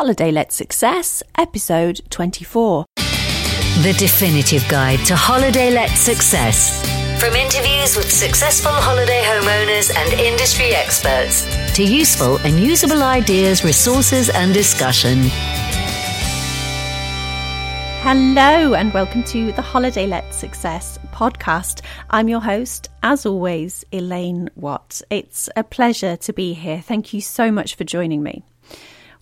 [0.00, 2.86] Holiday Let Success, episode 24.
[2.96, 6.80] The definitive guide to holiday let success.
[7.20, 11.44] From interviews with successful holiday homeowners and industry experts
[11.76, 15.18] to useful and usable ideas, resources, and discussion.
[18.00, 21.82] Hello, and welcome to the Holiday Let Success podcast.
[22.08, 25.02] I'm your host, as always, Elaine Watt.
[25.10, 26.80] It's a pleasure to be here.
[26.80, 28.44] Thank you so much for joining me.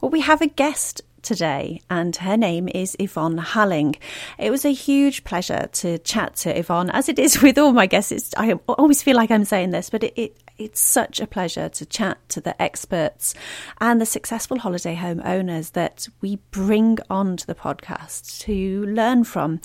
[0.00, 3.96] Well, we have a guest today, and her name is Yvonne Halling.
[4.38, 7.86] It was a huge pleasure to chat to Yvonne, as it is with all my
[7.86, 8.32] guests.
[8.36, 11.84] I always feel like I'm saying this, but it, it, it's such a pleasure to
[11.84, 13.34] chat to the experts
[13.80, 19.60] and the successful holiday home owners that we bring onto the podcast to learn from.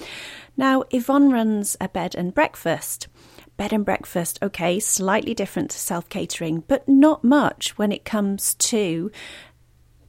[0.58, 3.08] Now, Yvonne runs a bed and breakfast
[3.56, 8.56] bed and breakfast, okay, slightly different to self catering, but not much when it comes
[8.56, 9.12] to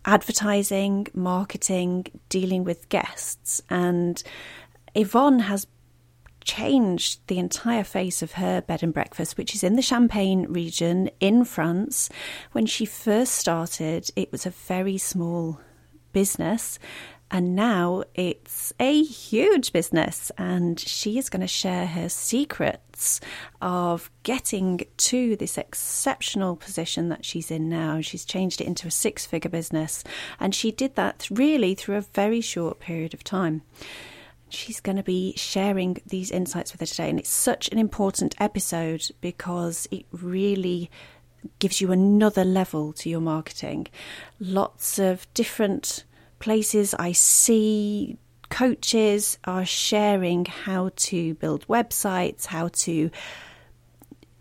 [0.04, 3.62] advertising, marketing, dealing with guests.
[3.70, 4.22] And
[4.94, 5.66] Yvonne has
[6.44, 11.10] changed the entire face of her bed and breakfast, which is in the Champagne region
[11.20, 12.10] in France.
[12.52, 15.60] When she first started, it was a very small
[16.12, 16.78] business.
[17.34, 23.20] And now it's a huge business, and she is going to share her secrets
[23.60, 28.00] of getting to this exceptional position that she's in now.
[28.00, 30.04] She's changed it into a six figure business,
[30.38, 33.62] and she did that really through a very short period of time.
[34.48, 38.36] She's going to be sharing these insights with us today, and it's such an important
[38.38, 40.88] episode because it really
[41.58, 43.88] gives you another level to your marketing.
[44.38, 46.04] Lots of different
[46.44, 48.18] places I see
[48.50, 53.10] coaches are sharing how to build websites, how to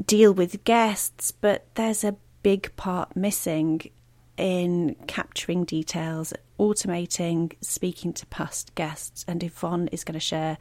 [0.05, 3.89] deal with guests, but there's a big part missing
[4.35, 9.23] in capturing details, automating, speaking to past guests.
[9.25, 10.57] And Yvonne is going to share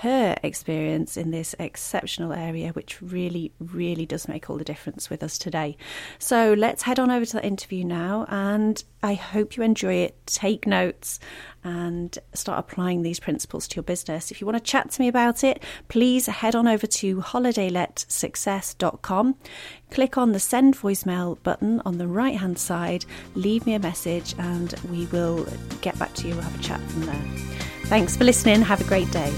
[0.00, 5.22] her experience in this exceptional area, which really, really does make all the difference with
[5.22, 5.74] us today.
[6.18, 10.14] So let's head on over to the interview now, and I hope you enjoy it.
[10.26, 11.18] Take notes
[11.62, 14.32] and start applying these principles to your business.
[14.32, 19.36] If you want to chat to me about it, please head on over to holidayletsuccess.com.
[19.92, 23.04] Click on the send voicemail button on the right hand side,
[23.36, 25.46] leave me a message, and we will
[25.82, 26.34] get back to you.
[26.34, 27.22] We'll have a chat from there.
[27.84, 28.62] Thanks for listening.
[28.62, 29.32] Have a great day.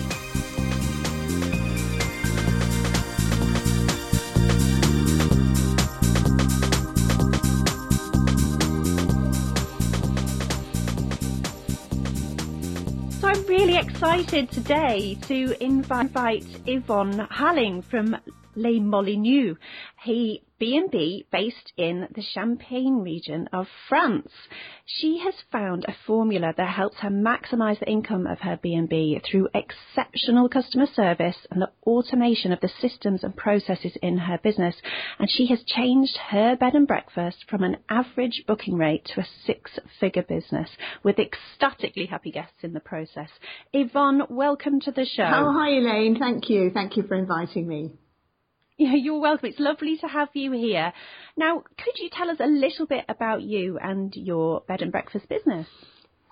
[13.37, 18.17] Really excited today to invite Yvonne Halling from
[18.59, 19.57] Les Molyneux.
[20.03, 24.33] He B&B based in the Champagne region of France.
[24.85, 29.49] She has found a formula that helps her maximize the income of her B&B through
[29.55, 34.75] exceptional customer service and the automation of the systems and processes in her business.
[35.21, 39.29] And she has changed her bed and breakfast from an average booking rate to a
[39.47, 40.71] six-figure business
[41.05, 43.31] with ecstatically happy guests in the process.
[43.73, 45.23] Yvonne, welcome to the show.
[45.23, 46.19] Oh, hi Elaine.
[46.19, 46.71] Thank you.
[46.71, 47.93] Thank you for inviting me.
[48.81, 49.49] You're welcome.
[49.49, 50.93] It's lovely to have you here.
[51.37, 55.29] Now, could you tell us a little bit about you and your bed and breakfast
[55.29, 55.67] business?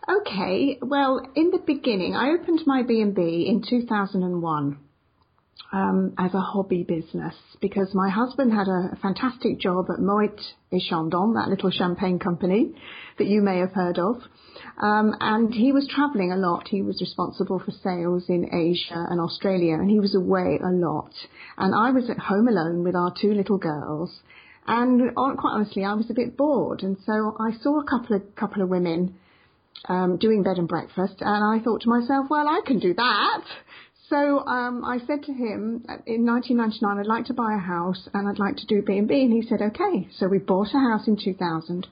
[0.09, 0.79] Okay.
[0.81, 4.79] Well, in the beginning, I opened my B&B in 2001
[5.73, 10.41] um, as a hobby business because my husband had a fantastic job at Moet
[10.73, 12.75] et Chandon, that little champagne company
[13.19, 14.23] that you may have heard of.
[14.78, 16.69] Um, and he was traveling a lot.
[16.69, 21.12] He was responsible for sales in Asia and Australia, and he was away a lot.
[21.56, 24.20] And I was at home alone with our two little girls.
[24.66, 26.82] And quite honestly, I was a bit bored.
[26.82, 29.14] And so I saw a couple of couple of women
[29.88, 33.44] um, doing bed and breakfast, and I thought to myself, well, I can do that.
[34.08, 38.28] So um, I said to him in 1999, I'd like to buy a house and
[38.28, 40.08] I'd like to do B&B, and he said, okay.
[40.19, 41.87] So we bought a house in 2000.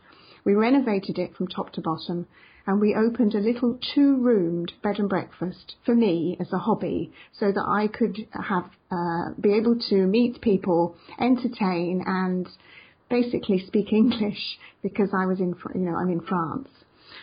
[0.44, 2.26] We renovated it from top to bottom,
[2.66, 7.52] and we opened a little two-roomed bed and breakfast for me as a hobby, so
[7.52, 12.48] that I could have uh, be able to meet people, entertain, and
[13.10, 16.68] basically speak English because I was in, you know, I'm in France.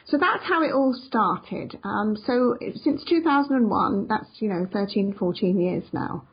[0.08, 1.78] So that's how it all started.
[1.84, 6.24] Um, so since 2001, that's, you know, 13, 14 years now.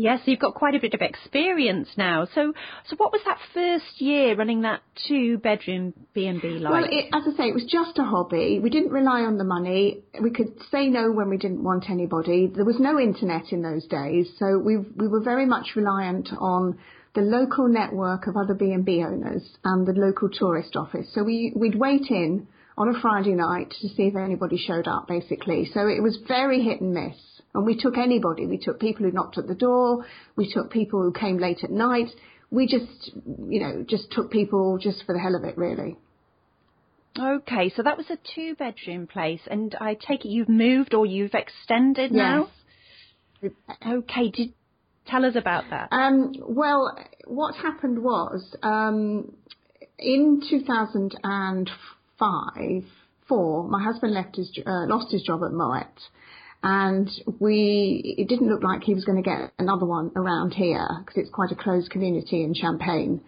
[0.00, 2.24] Yes, you've got quite a bit of experience now.
[2.32, 2.52] So,
[2.88, 6.72] so what was that first year running that two-bedroom B&B like?
[6.72, 8.60] Well, it, as I say, it was just a hobby.
[8.62, 10.04] We didn't rely on the money.
[10.22, 12.46] We could say no when we didn't want anybody.
[12.46, 16.78] There was no internet in those days, so we we were very much reliant on
[17.16, 21.12] the local network of other B&B owners and the local tourist office.
[21.12, 22.46] So we, we'd wait in
[22.76, 25.68] on a Friday night to see if anybody showed up, basically.
[25.74, 27.16] So it was very hit and miss.
[27.54, 28.46] And we took anybody.
[28.46, 30.04] We took people who knocked at the door.
[30.36, 32.08] We took people who came late at night.
[32.50, 33.12] We just,
[33.48, 35.96] you know, just took people just for the hell of it, really.
[37.18, 41.04] Okay, so that was a two bedroom place, and I take it you've moved or
[41.04, 42.48] you've extended now?
[43.42, 43.52] Yes.
[43.86, 44.52] Okay, did
[45.06, 45.88] tell us about that.
[45.90, 46.96] Um, well,
[47.26, 49.32] what happened was um,
[49.98, 52.84] in 2005,
[53.28, 56.00] four, my husband left his uh, lost his job at Moet,
[56.62, 57.08] and
[57.38, 61.16] we it didn't look like he was going to get another one around here because
[61.16, 63.20] it's quite a closed community in Champagne.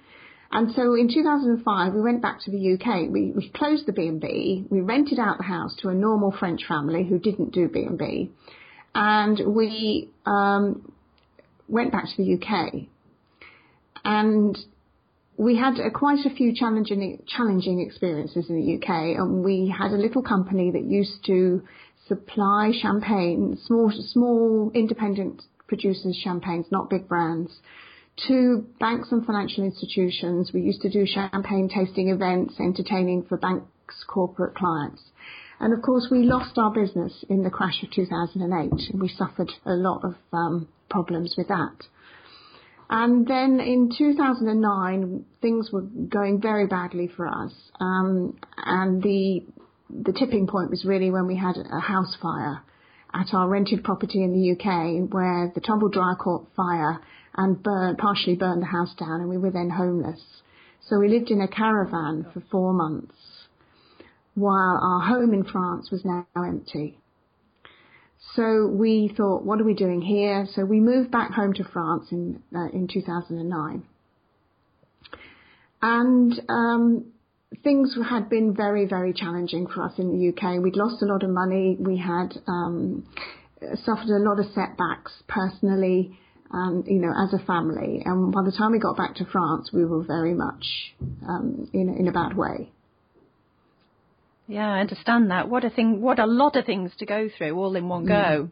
[0.52, 3.08] And so in 2005, we went back to the UK.
[3.08, 4.66] We, we closed the B&B.
[4.68, 8.32] We rented out the house to a normal French family who didn't do B&B.
[8.92, 10.92] And we um,
[11.68, 12.88] went back to the UK.
[14.04, 14.58] And
[15.36, 19.18] we had uh, quite a few challenging, challenging experiences in the UK.
[19.18, 21.62] And we had a little company that used to
[22.10, 27.52] supply champagne, small, small independent producers champagnes, not big brands,
[28.26, 30.50] to banks and financial institutions.
[30.52, 35.02] We used to do champagne tasting events, entertaining for banks' corporate clients.
[35.60, 39.52] And of course, we lost our business in the crash of 2008, and we suffered
[39.64, 41.76] a lot of um, problems with that.
[42.88, 47.52] And then in 2009, things were going very badly for us.
[47.78, 49.44] Um, and the
[50.02, 52.62] the tipping point was really when we had a house fire
[53.12, 57.00] at our rented property in the UK, where the Tumble dryer caught fire
[57.36, 60.20] and burned, partially burned the house down, and we were then homeless.
[60.88, 63.14] So we lived in a caravan for four months,
[64.34, 66.98] while our home in France was now empty.
[68.34, 70.46] So we thought, what are we doing here?
[70.54, 73.82] So we moved back home to France in uh, in 2009,
[75.82, 77.12] and um,
[77.62, 80.62] things had been very very challenging for us in the UK.
[80.62, 81.76] We'd lost a lot of money.
[81.78, 83.06] We had um,
[83.84, 86.18] suffered a lot of setbacks personally,
[86.52, 88.02] um, you know, as a family.
[88.04, 90.94] And by the time we got back to France, we were very much
[91.28, 92.70] um, in in a bad way.
[94.46, 95.48] Yeah, I understand that.
[95.48, 96.00] What a thing!
[96.00, 98.50] What a lot of things to go through all in one go.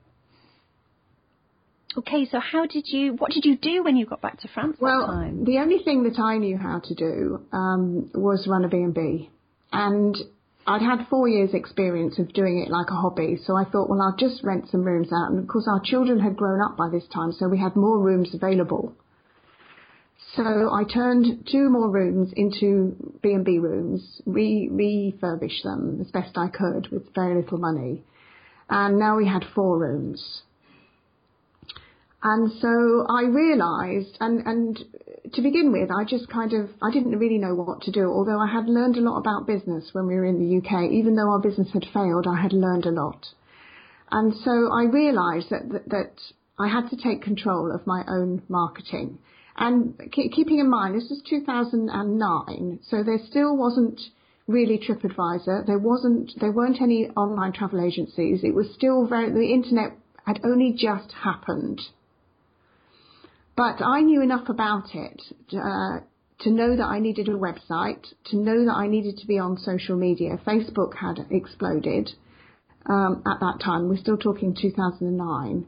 [1.98, 3.14] Okay, so how did you?
[3.14, 5.44] What did you do when you got back to France well, that time?
[5.44, 9.28] the only thing that I knew how to do um, was run a B&B,
[9.72, 10.16] and
[10.64, 13.40] I'd had four years' experience of doing it like a hobby.
[13.44, 16.20] So I thought, well, I'll just rent some rooms out, and of course our children
[16.20, 18.94] had grown up by this time, so we had more rooms available.
[20.36, 26.46] So I turned two more rooms into B&B rooms, re- refurbished them as best I
[26.46, 28.04] could with very little money.
[28.70, 30.42] And now we had four rooms.
[32.22, 34.84] And so I realised, and, and
[35.32, 38.40] to begin with, I just kind of, I didn't really know what to do, although
[38.40, 40.90] I had learned a lot about business when we were in the UK.
[40.90, 43.24] Even though our business had failed, I had learned a lot.
[44.10, 46.12] And so I realised that, that, that
[46.58, 49.18] I had to take control of my own marketing.
[49.56, 54.00] And keeping in mind, this was 2009, so there still wasn't
[54.46, 55.66] really TripAdvisor.
[55.66, 58.40] There wasn't, there weren't any online travel agencies.
[58.42, 59.92] It was still very, the internet
[60.24, 61.80] had only just happened.
[63.58, 65.20] But I knew enough about it
[65.52, 65.98] uh,
[66.42, 69.58] to know that I needed a website, to know that I needed to be on
[69.58, 70.38] social media.
[70.46, 72.08] Facebook had exploded
[72.86, 73.88] um, at that time.
[73.88, 75.66] We're still talking 2009,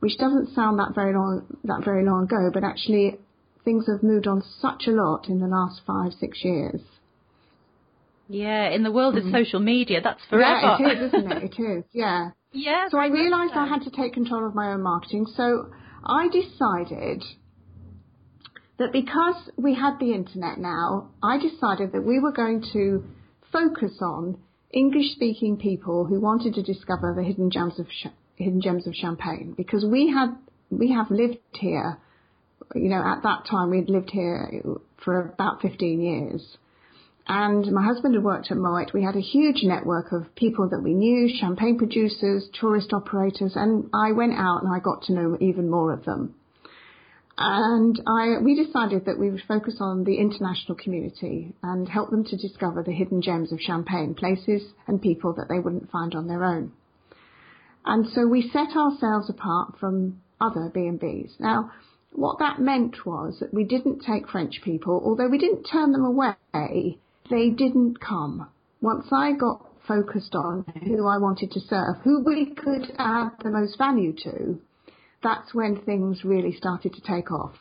[0.00, 3.20] which doesn't sound that very long that very long ago, but actually
[3.64, 6.80] things have moved on such a lot in the last five, six years.
[8.28, 9.28] Yeah, in the world mm-hmm.
[9.28, 10.76] of social media, that's forever.
[10.80, 11.42] Yeah, it is, isn't it?
[11.44, 12.30] It is, yeah.
[12.50, 12.88] Yeah.
[12.88, 13.52] So I realised.
[13.54, 15.26] I had to take control of my own marketing.
[15.36, 15.70] So
[16.04, 17.24] I decided
[18.78, 23.04] that because we had the internet now, I decided that we were going to
[23.52, 24.38] focus on
[24.70, 27.86] English speaking people who wanted to discover the hidden gems of
[28.36, 30.36] hidden gems of Champagne because we had
[30.70, 31.98] we have lived here
[32.74, 34.62] you know, at that time we'd lived here
[35.04, 36.58] for about 15 years.
[37.28, 38.94] And my husband had worked at Moet.
[38.94, 43.90] We had a huge network of people that we knew, champagne producers, tourist operators, and
[43.92, 46.34] I went out and I got to know even more of them.
[47.36, 52.24] And I, we decided that we would focus on the international community and help them
[52.24, 56.26] to discover the hidden gems of Champagne, places and people that they wouldn't find on
[56.26, 56.72] their own.
[57.84, 61.38] And so we set ourselves apart from other B&Bs.
[61.38, 61.72] Now,
[62.12, 66.04] what that meant was that we didn't take French people, although we didn't turn them
[66.04, 66.98] away,
[67.30, 68.48] they didn't come.
[68.80, 73.50] Once I got focused on who I wanted to serve, who we could add the
[73.50, 74.60] most value to,
[75.22, 77.54] that's when things really started to take off.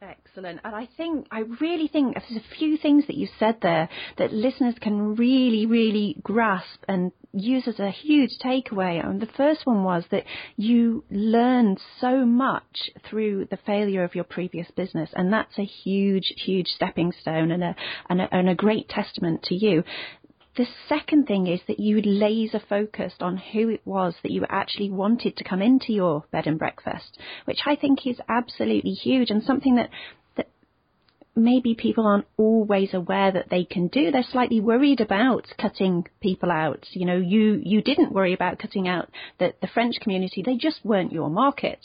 [0.00, 0.60] Excellent.
[0.64, 4.32] And I think, I really think there's a few things that you said there that
[4.32, 9.04] listeners can really, really grasp and use as a huge takeaway.
[9.04, 10.24] And the first one was that
[10.56, 15.10] you learned so much through the failure of your previous business.
[15.14, 17.76] And that's a huge, huge stepping stone and a,
[18.08, 19.84] and a, and a great testament to you.
[20.56, 24.90] The second thing is that you laser focused on who it was that you actually
[24.90, 29.40] wanted to come into your bed and breakfast, which I think is absolutely huge and
[29.44, 29.90] something that
[31.38, 34.10] maybe people aren't always aware that they can do.
[34.10, 36.86] They're slightly worried about cutting people out.
[36.92, 40.42] You know, you you didn't worry about cutting out the, the French community.
[40.44, 41.80] They just weren't your market.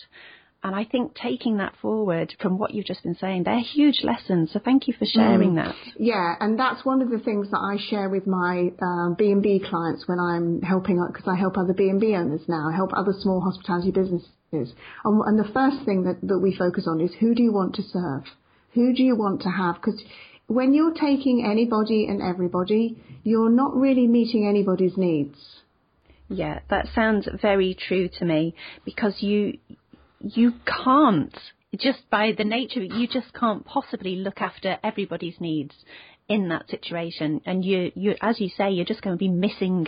[0.66, 4.52] And I think taking that forward from what you've just been saying, they're huge lessons.
[4.54, 5.56] So thank you for sharing mm.
[5.56, 5.76] that.
[6.00, 8.72] Yeah, and that's one of the things that I share with my
[9.18, 12.92] B&B um, clients when I'm helping, because I help other B&B owners now, I help
[12.96, 14.32] other small hospitality businesses.
[15.04, 17.76] And, and the first thing that, that we focus on is who do you want
[17.76, 18.24] to serve?
[18.74, 19.76] Who do you want to have?
[19.76, 20.02] Because
[20.48, 25.38] when you're taking anybody and everybody, you're not really meeting anybody's needs.
[26.30, 29.60] Yeah, that sounds very true to me because you
[30.20, 31.38] you can't
[31.78, 35.76] just by the nature you just can't possibly look after everybody's needs
[36.30, 39.86] in that situation and you you as you say you're just going to be missing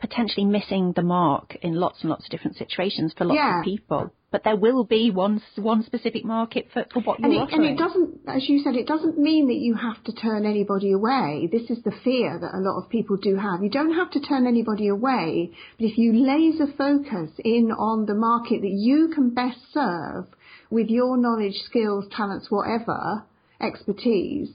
[0.00, 3.58] potentially missing the mark in lots and lots of different situations for lots yeah.
[3.58, 7.34] of people but there will be one one specific market for, for what you're and
[7.34, 7.68] it, offering.
[7.68, 10.92] And it doesn't, as you said, it doesn't mean that you have to turn anybody
[10.92, 11.48] away.
[11.50, 13.62] This is the fear that a lot of people do have.
[13.62, 18.14] You don't have to turn anybody away, but if you laser focus in on the
[18.14, 20.26] market that you can best serve
[20.70, 23.24] with your knowledge, skills, talents, whatever,
[23.60, 24.50] expertise,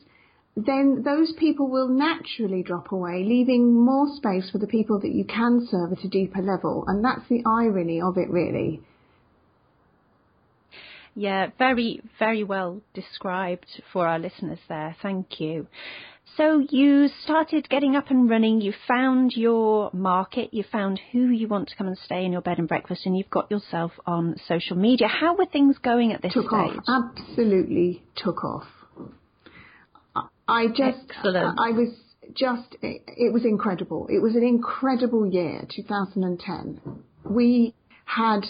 [0.56, 5.26] then those people will naturally drop away, leaving more space for the people that you
[5.26, 6.84] can serve at a deeper level.
[6.88, 8.82] And that's the irony of it, really.
[11.16, 14.96] Yeah, very, very well described for our listeners there.
[15.02, 15.68] Thank you.
[16.38, 21.48] So you started getting up and running, you found your market, you found who you
[21.48, 24.36] want to come and stay in your bed and breakfast, and you've got yourself on
[24.48, 25.08] social media.
[25.08, 26.80] How were things going at this took stage?
[26.88, 27.12] Off.
[27.20, 28.66] Absolutely took off.
[30.48, 31.60] I just, Excellent.
[31.60, 31.90] I was
[32.36, 34.08] just, it was incredible.
[34.10, 36.82] It was an incredible year, 2010.
[37.24, 37.74] We
[38.06, 38.42] had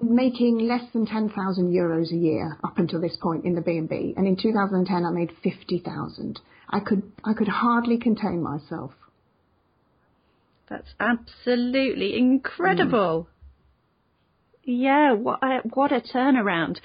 [0.00, 4.14] making less than 10,000 euros a year up until this point in the B&B.
[4.16, 6.40] And in 2010, I made 50,000.
[6.70, 8.92] I could, I could hardly contain myself.
[10.68, 13.28] That's absolutely incredible.
[13.28, 13.37] Mm.
[14.70, 16.76] Yeah, what a, what a turnaround.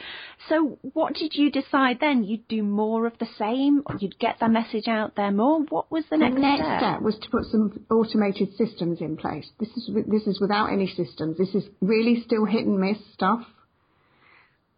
[0.47, 2.23] So, what did you decide then?
[2.23, 3.83] You'd do more of the same?
[3.99, 5.63] You'd get the message out there more?
[5.63, 6.79] What was the, next, the next, step?
[6.79, 7.01] step?
[7.01, 9.49] was to put some automated systems in place.
[9.59, 11.37] This is this is without any systems.
[11.37, 13.41] This is really still hit and miss stuff.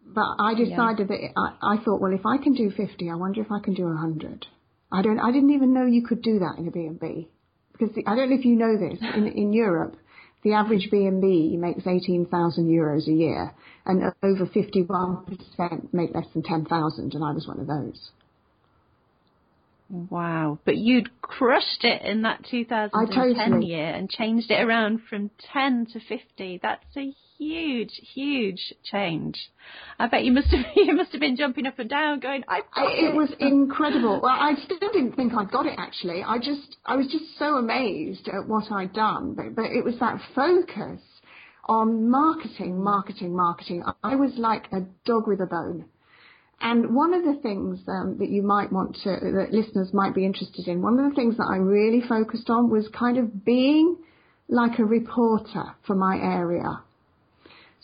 [0.04, 1.16] But I decided yeah.
[1.16, 3.74] that I, I thought, well, if I can do 50, I wonder if I can
[3.74, 4.46] do 100.
[4.90, 5.20] I don't.
[5.20, 7.28] I didn't even know you could do that in a B&B
[7.70, 9.96] because the, I don't know if you know this in in Europe
[10.46, 13.52] the average B&B makes 18,000 euros a year,
[13.84, 18.12] and over 51% make less than 10,000, and I was one of those.
[19.88, 20.58] Wow.
[20.64, 23.66] But you'd crushed it in that 2010 totally.
[23.66, 26.60] year and changed it around from 10 to 50.
[26.62, 29.38] That's a huge, huge change.
[29.98, 32.58] I bet you must have you must have been jumping up and down, going, "I."
[32.58, 34.20] It, it was incredible.
[34.22, 35.74] Well, I still didn't think I'd got it.
[35.78, 39.34] Actually, I just I was just so amazed at what I'd done.
[39.34, 41.00] But but it was that focus
[41.68, 43.82] on marketing, marketing, marketing.
[44.02, 45.86] I was like a dog with a bone.
[46.60, 50.24] And one of the things um, that you might want to, that listeners might be
[50.24, 53.96] interested in, one of the things that I really focused on was kind of being
[54.48, 56.80] like a reporter for my area.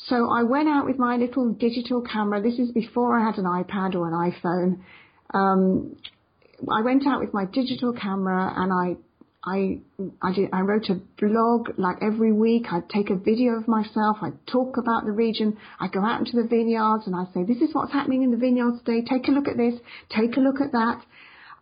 [0.08, 2.42] So I went out with my little digital camera.
[2.42, 4.80] This is before I had an iPad or an iPhone.
[5.34, 5.96] Um,
[6.70, 8.96] I went out with my digital camera and I
[9.44, 9.80] I
[10.22, 12.66] I, did, I wrote a blog like every week.
[12.70, 14.18] I'd take a video of myself.
[14.22, 15.56] I'd talk about the region.
[15.80, 18.36] I'd go out into the vineyards and I'd say, this is what's happening in the
[18.36, 19.02] vineyards today.
[19.02, 19.74] Take a look at this.
[20.10, 21.02] Take a look at that.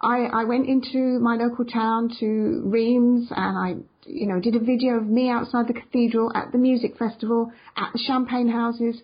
[0.03, 3.75] I, I went into my local town to Reims and I,
[4.07, 7.93] you know, did a video of me outside the cathedral at the music festival, at
[7.93, 9.01] the champagne houses.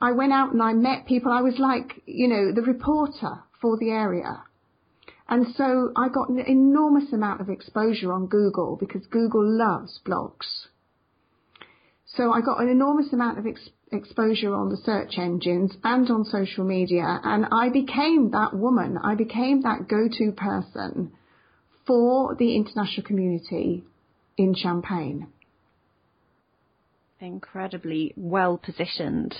[0.00, 1.32] I went out and I met people.
[1.32, 4.44] I was like, you know, the reporter for the area.
[5.28, 10.66] And so I got an enormous amount of exposure on Google because Google loves blogs.
[12.06, 16.24] So I got an enormous amount of ex- exposure on the search engines and on
[16.24, 18.96] social media, and I became that woman.
[19.02, 21.12] I became that go-to person
[21.86, 23.84] for the international community
[24.38, 25.28] in Champagne.
[27.20, 29.34] Incredibly well positioned.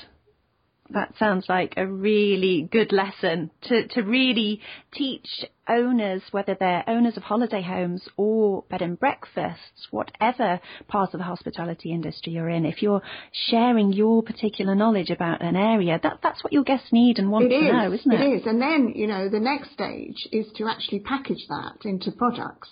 [0.90, 4.60] That sounds like a really good lesson to, to really
[4.92, 5.26] teach
[5.68, 11.24] owners, whether they're owners of holiday homes or bed and breakfasts, whatever part of the
[11.24, 13.02] hospitality industry you're in, if you're
[13.50, 17.46] sharing your particular knowledge about an area, that, that's what your guests need and want
[17.46, 18.20] it to is, know, isn't it?
[18.20, 18.46] It is.
[18.46, 22.68] And then, you know, the next stage is to actually package that into products.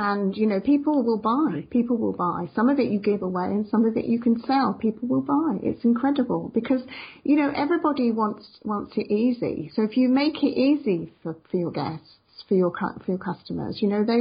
[0.00, 1.66] And, you know, people will buy.
[1.70, 2.48] People will buy.
[2.54, 4.72] Some of it you give away and some of it you can sell.
[4.80, 5.58] People will buy.
[5.60, 6.82] It's incredible because,
[7.24, 9.72] you know, everybody wants, wants it easy.
[9.74, 12.14] So if you make it easy for, for your guests,
[12.48, 14.20] for your, for your customers, you know, they,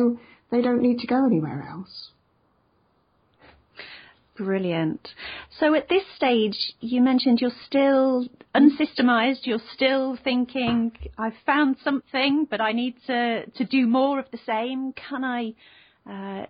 [0.49, 2.09] they don't need to go anywhere else.
[4.37, 5.09] Brilliant.
[5.59, 9.45] So at this stage, you mentioned you're still unsystemized.
[9.45, 14.39] You're still thinking, I've found something, but I need to, to do more of the
[14.45, 14.93] same.
[14.93, 15.53] Can I
[16.09, 16.45] uh,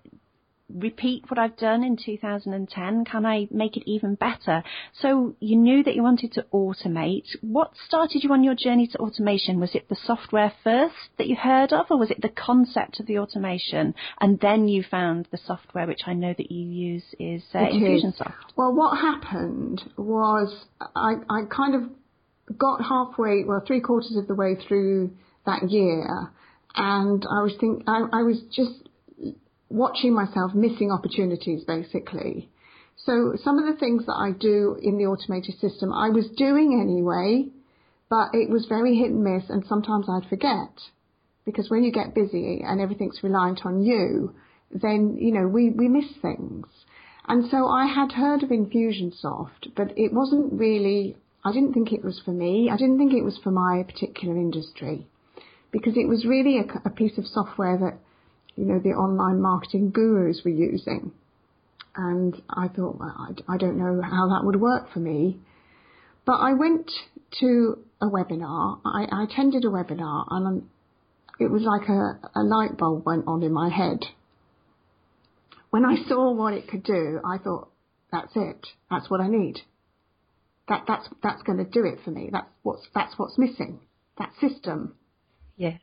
[0.74, 3.06] repeat what I've done in 2010?
[3.06, 4.64] Can I make it even better?
[5.00, 7.26] So you knew that you wanted to automate.
[7.42, 9.60] What started you on your journey to automation?
[9.60, 13.06] Was it the software first that you heard of, or was it the concept of
[13.06, 17.44] the automation, and then you found the software, which I know that you use is
[17.54, 18.34] uh, Infusionsoft?
[18.56, 24.36] Well, what happened was I, I kind of got halfway, well, three quarters of the
[24.36, 25.12] way through
[25.46, 26.30] that year,
[26.76, 28.87] and I was think I, I was just
[29.70, 32.50] watching myself missing opportunities basically.
[32.98, 36.80] So some of the things that I do in the automated system, I was doing
[36.82, 37.48] anyway,
[38.10, 40.72] but it was very hit and miss and sometimes I'd forget.
[41.46, 44.34] Because when you get busy and everything's reliant on you,
[44.72, 46.68] then, you know, we, we miss things.
[47.28, 52.04] And so I had heard of Infusionsoft, but it wasn't really, I didn't think it
[52.04, 52.70] was for me.
[52.72, 55.08] I didn't think it was for my particular industry
[55.72, 58.00] because it was really a, a piece of software that
[58.58, 61.12] you know, the online marketing gurus were using.
[61.96, 65.40] And I thought, well, I, I don't know how that would work for me.
[66.26, 66.92] But I went
[67.40, 68.80] to a webinar.
[68.84, 70.68] I, I attended a webinar and
[71.40, 74.00] it was like a, a light bulb went on in my head.
[75.70, 77.70] When I saw what it could do, I thought,
[78.12, 78.66] that's it.
[78.90, 79.60] That's what I need.
[80.68, 82.30] That, that's, that's going to do it for me.
[82.32, 83.80] That's what's, that's what's missing.
[84.18, 84.96] That system.
[85.58, 85.78] Yeah.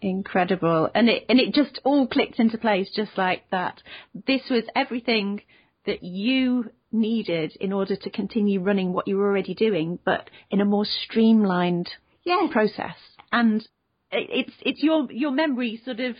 [0.00, 0.88] Incredible.
[0.94, 3.82] And it, and it just all clicked into place just like that.
[4.26, 5.42] This was everything
[5.86, 10.60] that you needed in order to continue running what you were already doing, but in
[10.60, 11.88] a more streamlined
[12.24, 12.50] yes.
[12.52, 12.96] process.
[13.32, 13.66] And
[14.10, 16.16] it's, it's your, your memory sort of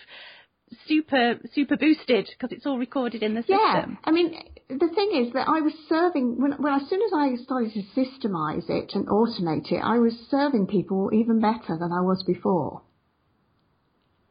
[0.86, 3.56] super, super boosted because it's all recorded in the system.
[3.58, 3.86] Yeah.
[4.04, 4.34] I mean,
[4.68, 7.82] the thing is that I was serving, when, when as soon as I started to
[7.98, 12.82] systemize it and automate it, I was serving people even better than I was before.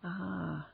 [0.03, 0.67] Ah.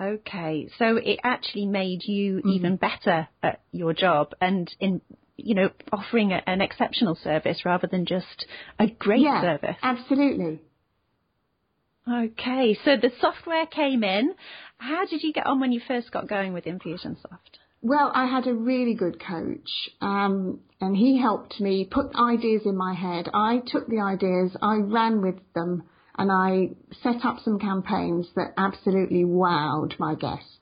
[0.00, 0.68] Okay.
[0.78, 2.52] So it actually made you mm.
[2.54, 5.00] even better at your job and in
[5.36, 8.46] you know offering a, an exceptional service rather than just
[8.78, 9.76] a great yeah, service.
[9.82, 10.60] Absolutely.
[12.08, 12.78] Okay.
[12.84, 14.34] So the software came in.
[14.78, 17.58] How did you get on when you first got going with Infusionsoft?
[17.80, 19.68] Well, I had a really good coach,
[20.00, 23.28] um, and he helped me put ideas in my head.
[23.32, 25.84] I took the ideas, I ran with them,
[26.18, 26.70] and I
[27.02, 30.58] set up some campaigns that absolutely wowed my guests.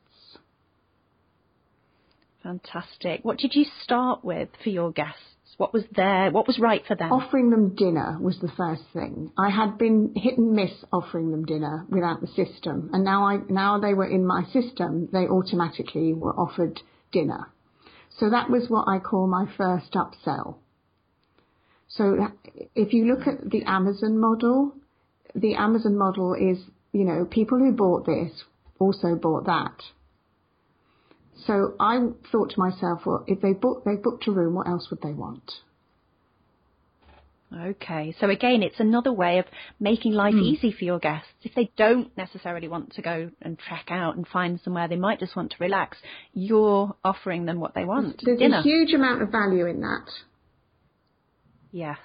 [2.42, 3.24] Fantastic.
[3.24, 5.20] What did you start with for your guests?
[5.56, 6.30] What was there?
[6.30, 7.10] What was right for them?
[7.10, 9.32] Offering them dinner was the first thing.
[9.38, 13.38] I had been hit and miss offering them dinner without the system, and now I
[13.48, 15.08] now they were in my system.
[15.12, 17.50] They automatically were offered dinner.
[18.18, 20.56] So that was what I call my first upsell.
[21.88, 22.28] So
[22.74, 24.74] if you look at the Amazon model,
[25.36, 26.58] the Amazon model is,
[26.92, 28.32] you know, people who bought this
[28.78, 29.74] also bought that.
[31.46, 31.98] So I
[32.32, 35.12] thought to myself, well, if they book, they booked a room, what else would they
[35.12, 35.52] want?
[37.54, 39.44] Okay, so again, it's another way of
[39.78, 40.42] making life mm.
[40.42, 41.28] easy for your guests.
[41.42, 45.20] If they don't necessarily want to go and trek out and find somewhere, they might
[45.20, 45.96] just want to relax.
[46.34, 48.20] You're offering them what they want.
[48.24, 48.58] There's dinner.
[48.58, 50.06] a huge amount of value in that.
[51.70, 51.98] Yes.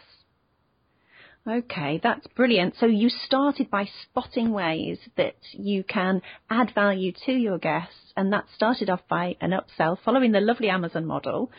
[1.48, 2.76] Okay, that's brilliant.
[2.80, 8.32] So you started by spotting ways that you can add value to your guests, and
[8.32, 11.50] that started off by an upsell following the lovely Amazon model.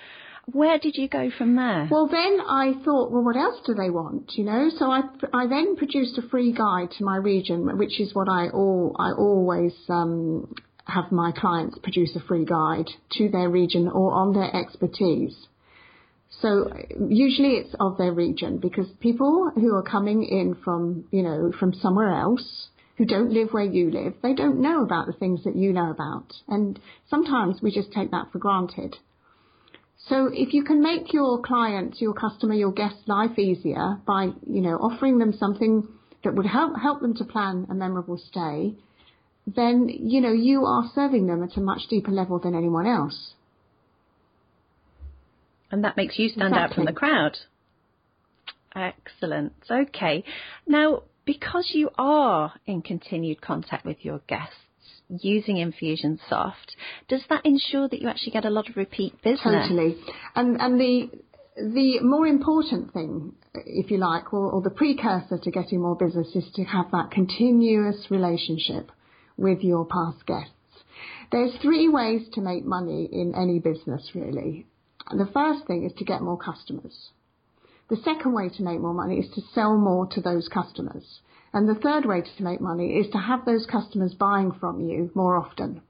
[0.46, 1.88] Where did you go from there?
[1.90, 4.32] Well, then I thought, well, what else do they want?
[4.36, 8.14] You know, so I, I then produced a free guide to my region, which is
[8.14, 10.52] what I all I always um,
[10.84, 15.34] have my clients produce a free guide to their region or on their expertise.
[16.40, 21.52] So usually it's of their region because people who are coming in from, you know,
[21.58, 25.44] from somewhere else who don't live where you live, they don't know about the things
[25.44, 26.32] that you know about.
[26.48, 28.96] And sometimes we just take that for granted.
[30.08, 34.60] So if you can make your client, your customer, your guest life easier by, you
[34.60, 35.86] know, offering them something
[36.24, 38.74] that would help help them to plan a memorable stay,
[39.46, 43.34] then you know you are serving them at a much deeper level than anyone else.
[45.72, 46.62] And that makes you stand exactly.
[46.62, 47.38] out from the crowd.
[48.76, 49.54] Excellent.
[49.70, 50.22] Okay.
[50.66, 54.54] Now, because you are in continued contact with your guests
[55.08, 56.76] using Infusionsoft,
[57.08, 59.68] does that ensure that you actually get a lot of repeat business?
[59.68, 59.96] Totally.
[60.34, 61.10] And and the
[61.56, 66.28] the more important thing, if you like, or, or the precursor to getting more business
[66.34, 68.90] is to have that continuous relationship
[69.36, 70.52] with your past guests.
[71.30, 74.66] There's three ways to make money in any business, really.
[75.10, 77.10] The first thing is to get more customers.
[77.88, 81.20] The second way to make more money is to sell more to those customers.
[81.52, 85.10] And the third way to make money is to have those customers buying from you
[85.14, 85.82] more often.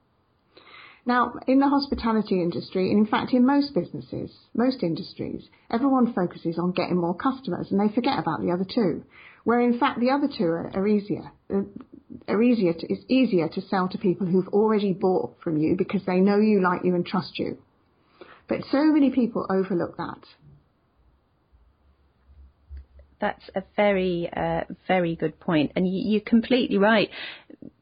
[1.05, 6.57] Now, in the hospitality industry, and in fact in most businesses, most industries, everyone focuses
[6.57, 9.03] on getting more customers and they forget about the other two.
[9.43, 11.31] Where in fact the other two are, are easier.
[11.53, 11.63] Uh,
[12.27, 16.01] are easier to, it's easier to sell to people who've already bought from you because
[16.05, 17.57] they know you, like you, and trust you.
[18.47, 20.19] But so many people overlook that.
[23.19, 27.09] That's a very, uh, very good point, and you, are completely right.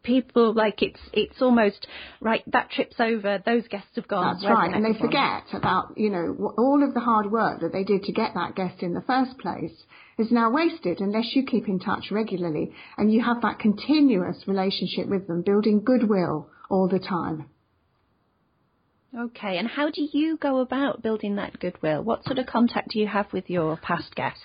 [0.04, 1.88] People like it's it's almost
[2.20, 2.44] right.
[2.52, 3.42] That trip's over.
[3.44, 4.36] Those guests have gone.
[4.36, 5.00] That's right, the and they one?
[5.00, 8.56] forget about you know all of the hard work that they did to get that
[8.56, 9.74] guest in the first place
[10.20, 15.08] is now wasted unless you keep in touch regularly and you have that continuous relationship
[15.08, 17.50] with them, building goodwill all the time.
[19.18, 22.02] Okay, and how do you go about building that goodwill?
[22.02, 24.42] What sort of contact do you have with your past guests?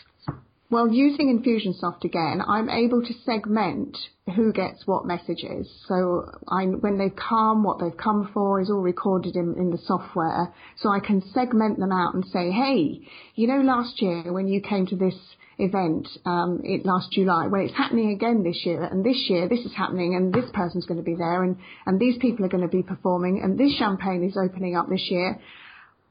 [0.68, 3.96] Well, using Infusionsoft again, I'm able to segment
[4.34, 5.70] who gets what messages.
[5.86, 9.78] So I, when they've come, what they've come for is all recorded in, in the
[9.78, 10.52] software.
[10.78, 14.60] So I can segment them out and say, hey, you know, last year when you
[14.60, 15.14] came to this
[15.58, 19.60] event um, it, last July, well, it's happening again this year, and this year this
[19.60, 22.68] is happening, and this person's going to be there, and, and these people are going
[22.68, 25.40] to be performing, and this champagne is opening up this year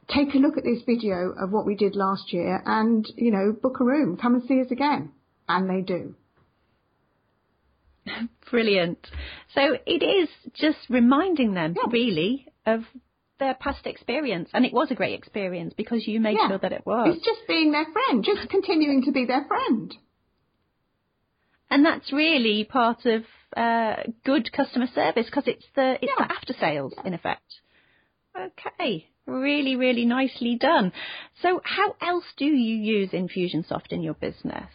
[0.08, 3.56] take a look at this video of what we did last year and, you know,
[3.60, 5.12] book a room, come and see us again.
[5.48, 6.16] And they do.
[8.52, 9.08] Brilliant.
[9.54, 11.92] So it is just reminding them, yeah.
[11.92, 12.82] really, of
[13.40, 14.50] their past experience.
[14.54, 16.50] And it was a great experience because you made yeah.
[16.50, 17.16] sure that it was.
[17.16, 19.94] It's just being their friend, just continuing to be their friend.
[21.70, 23.24] And that's really part of
[23.56, 26.26] uh, good customer service because it's the it's yeah.
[26.26, 27.44] the after sales in effect.
[28.38, 30.92] Okay, Really, really nicely done.
[31.42, 34.70] So, how else do you use Infusionsoft in your business?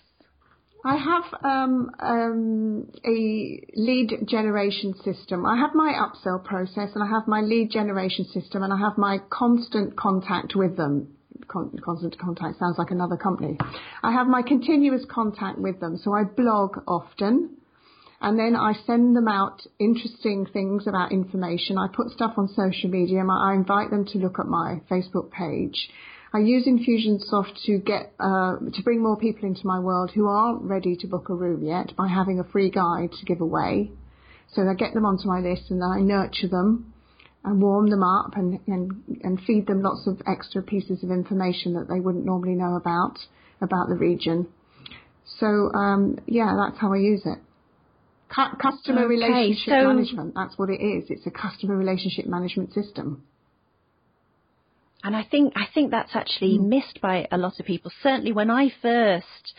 [0.85, 5.45] I have um, um, a lead generation system.
[5.45, 8.97] I have my upsell process, and I have my lead generation system, and I have
[8.97, 11.09] my constant contact with them.
[11.49, 13.59] Con- constant contact sounds like another company.
[14.03, 17.57] I have my continuous contact with them, so I blog often
[18.23, 21.79] and then I send them out interesting things about information.
[21.79, 23.25] I put stuff on social media.
[23.27, 25.89] I invite them to look at my Facebook page.
[26.33, 30.63] I use Infusionsoft to get uh, to bring more people into my world who aren't
[30.63, 33.91] ready to book a room yet by having a free guide to give away.
[34.55, 36.93] So I get them onto my list and then I nurture them
[37.45, 41.75] and warm them up and, and, and feed them lots of extra pieces of information
[41.75, 43.19] that they wouldn't normally know about
[43.61, 44.47] about the region.
[45.39, 47.39] So um, yeah, that's how I use it
[48.31, 50.35] customer okay, relationship so management.
[50.35, 51.05] That's what it is.
[51.11, 53.25] It's a customer relationship management system.
[55.03, 56.69] And I think I think that's actually mm.
[56.69, 57.91] missed by a lot of people.
[58.03, 59.55] Certainly, when I first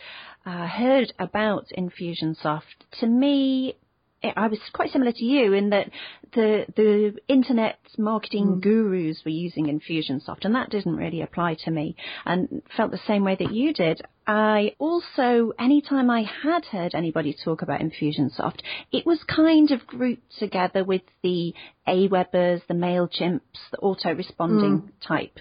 [0.46, 2.62] uh, heard about Infusionsoft,
[3.00, 3.76] to me
[4.24, 5.90] I was quite similar to you in that
[6.32, 8.60] the the internet marketing mm.
[8.60, 13.24] gurus were using Infusionsoft, and that didn't really apply to me, and felt the same
[13.24, 14.00] way that you did.
[14.26, 18.60] I also, anytime I had heard anybody talk about Infusionsoft,
[18.92, 21.54] it was kind of grouped together with the
[21.88, 24.90] AWebers, the Mailchimps, the auto-responding mm.
[25.06, 25.40] type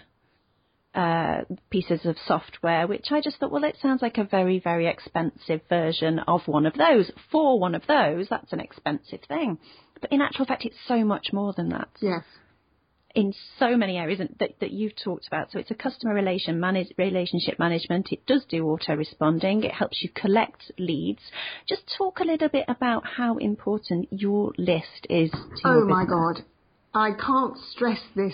[0.93, 4.88] uh, pieces of software, which I just thought, well, it sounds like a very, very
[4.88, 7.12] expensive version of one of those.
[7.32, 9.58] For one of those, that's an expensive thing.
[10.01, 11.89] But in actual fact, it's so much more than that.
[12.01, 12.23] Yes.
[13.13, 15.51] In so many areas that, that you've talked about.
[15.51, 18.12] So it's a customer relation manage, relationship management.
[18.12, 19.63] It does do auto responding.
[19.63, 21.21] It helps you collect leads.
[21.67, 26.06] Just talk a little bit about how important your list is to oh Oh my
[26.06, 26.43] God.
[26.93, 28.34] I can't stress this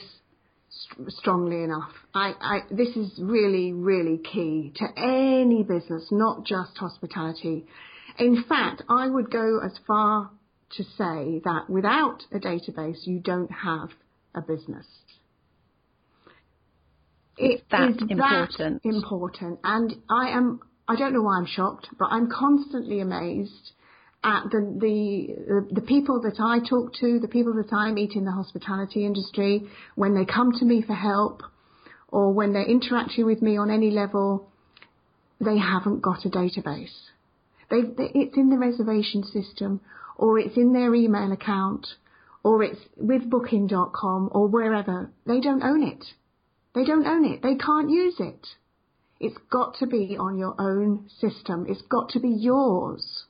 [1.09, 1.91] strongly enough.
[2.13, 7.65] I, I, this is really, really key to any business, not just hospitality.
[8.19, 10.31] In fact, I would go as far
[10.77, 13.89] to say that without a database, you don't have
[14.35, 14.85] a business.
[17.37, 18.83] It's that is important.
[18.83, 19.59] That important.
[19.63, 23.71] And I am, I don't know why I'm shocked, but I'm constantly amazed
[24.51, 28.31] the, the, the people that I talk to, the people that I meet in the
[28.31, 31.41] hospitality industry, when they come to me for help
[32.09, 34.49] or when they're interacting with me on any level,
[35.39, 36.95] they haven't got a database.
[37.69, 39.81] They, it's in the reservation system
[40.17, 41.87] or it's in their email account
[42.43, 45.11] or it's with booking.com or wherever.
[45.25, 46.03] They don't own it.
[46.75, 47.41] They don't own it.
[47.41, 48.47] They can't use it.
[49.19, 51.65] It's got to be on your own system.
[51.67, 53.26] It's got to be yours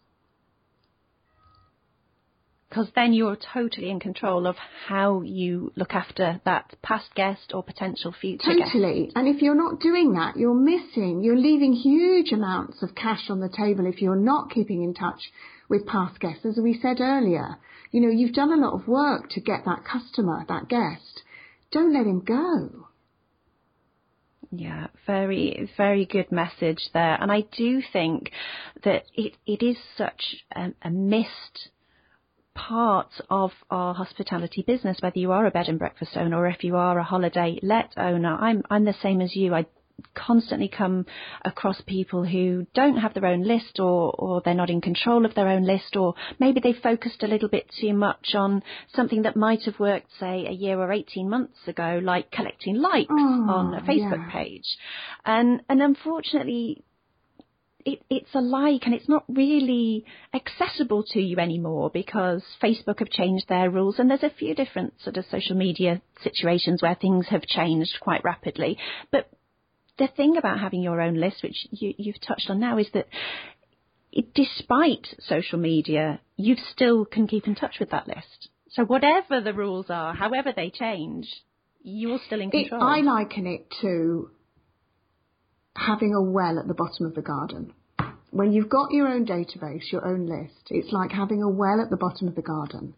[2.70, 4.56] because then you're totally in control of
[4.88, 8.60] how you look after that past guest or potential future totally.
[8.60, 8.74] guest.
[8.74, 9.12] Totally.
[9.16, 13.40] And if you're not doing that, you're missing, you're leaving huge amounts of cash on
[13.40, 15.32] the table if you're not keeping in touch
[15.70, 16.46] with past guests.
[16.46, 17.58] As we said earlier,
[17.92, 21.24] you know, you've done a lot of work to get that customer, that guest.
[21.72, 22.88] Don't let him go.
[24.52, 27.18] Yeah, very, very good message there.
[27.22, 28.32] And I do think
[28.84, 31.70] that it, it is such a, a missed
[32.58, 36.64] part of our hospitality business, whether you are a bed and breakfast owner or if
[36.64, 38.36] you are a holiday let owner.
[38.36, 39.54] I'm, I'm the same as you.
[39.54, 39.68] I
[40.14, 41.06] constantly come
[41.44, 45.36] across people who don't have their own list or, or they're not in control of
[45.36, 49.36] their own list or maybe they focused a little bit too much on something that
[49.36, 53.74] might have worked, say, a year or 18 months ago, like collecting likes oh, on
[53.74, 54.32] a Facebook yeah.
[54.32, 54.78] page.
[55.26, 56.84] And, and unfortunately,
[57.88, 63.10] it, it's a like and it's not really accessible to you anymore because Facebook have
[63.10, 67.28] changed their rules and there's a few different sort of social media situations where things
[67.30, 68.78] have changed quite rapidly.
[69.10, 69.30] But
[69.98, 73.08] the thing about having your own list, which you, you've touched on now, is that
[74.12, 78.50] it, despite social media, you still can keep in touch with that list.
[78.72, 81.26] So whatever the rules are, however they change,
[81.84, 82.82] you're still in control.
[82.82, 84.30] It, I liken it to
[85.78, 87.74] having a well at the bottom of the garden.
[88.32, 91.90] When you've got your own database, your own list, it's like having a well at
[91.90, 92.94] the bottom of the garden.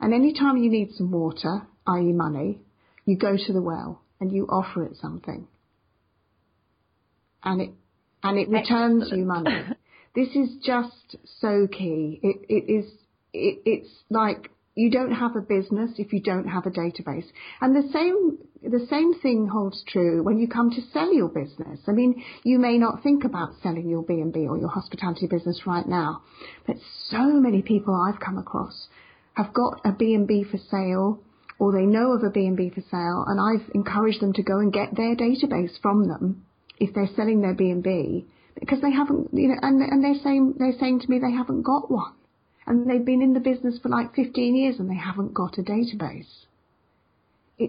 [0.00, 2.12] And any time you need some water, i.e.
[2.12, 2.60] money,
[3.04, 5.46] you go to the well and you offer it something.
[7.42, 7.70] And it,
[8.22, 9.20] and it returns Excellent.
[9.20, 9.64] you money.
[10.14, 12.20] this is just so key.
[12.22, 12.90] It, it is,
[13.32, 17.26] it, it's like you don't have a business if you don't have a database.
[17.60, 21.80] And the same the same thing holds true when you come to sell your business.
[21.86, 25.86] I mean, you may not think about selling your B&B or your hospitality business right
[25.86, 26.22] now,
[26.66, 26.76] but
[27.08, 28.88] so many people I've come across
[29.34, 31.20] have got a B&B for sale
[31.58, 34.72] or they know of a B&B for sale and I've encouraged them to go and
[34.72, 36.46] get their database from them
[36.78, 38.26] if they're selling their B&B
[38.58, 41.62] because they haven't, you know, and, and they're saying, they're saying to me they haven't
[41.62, 42.14] got one
[42.66, 45.62] and they've been in the business for like 15 years and they haven't got a
[45.62, 46.44] database.
[47.60, 47.66] Uh,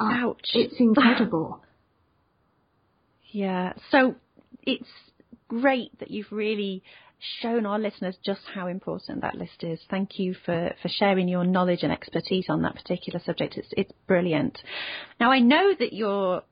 [0.00, 0.50] Ouch.
[0.54, 1.62] It's incredible.
[3.30, 3.72] yeah.
[3.90, 4.16] So
[4.62, 4.88] it's
[5.48, 6.82] great that you've really
[7.40, 9.80] shown our listeners just how important that list is.
[9.90, 13.56] Thank you for, for sharing your knowledge and expertise on that particular subject.
[13.56, 14.58] It's, it's brilliant.
[15.18, 16.42] Now I know that you're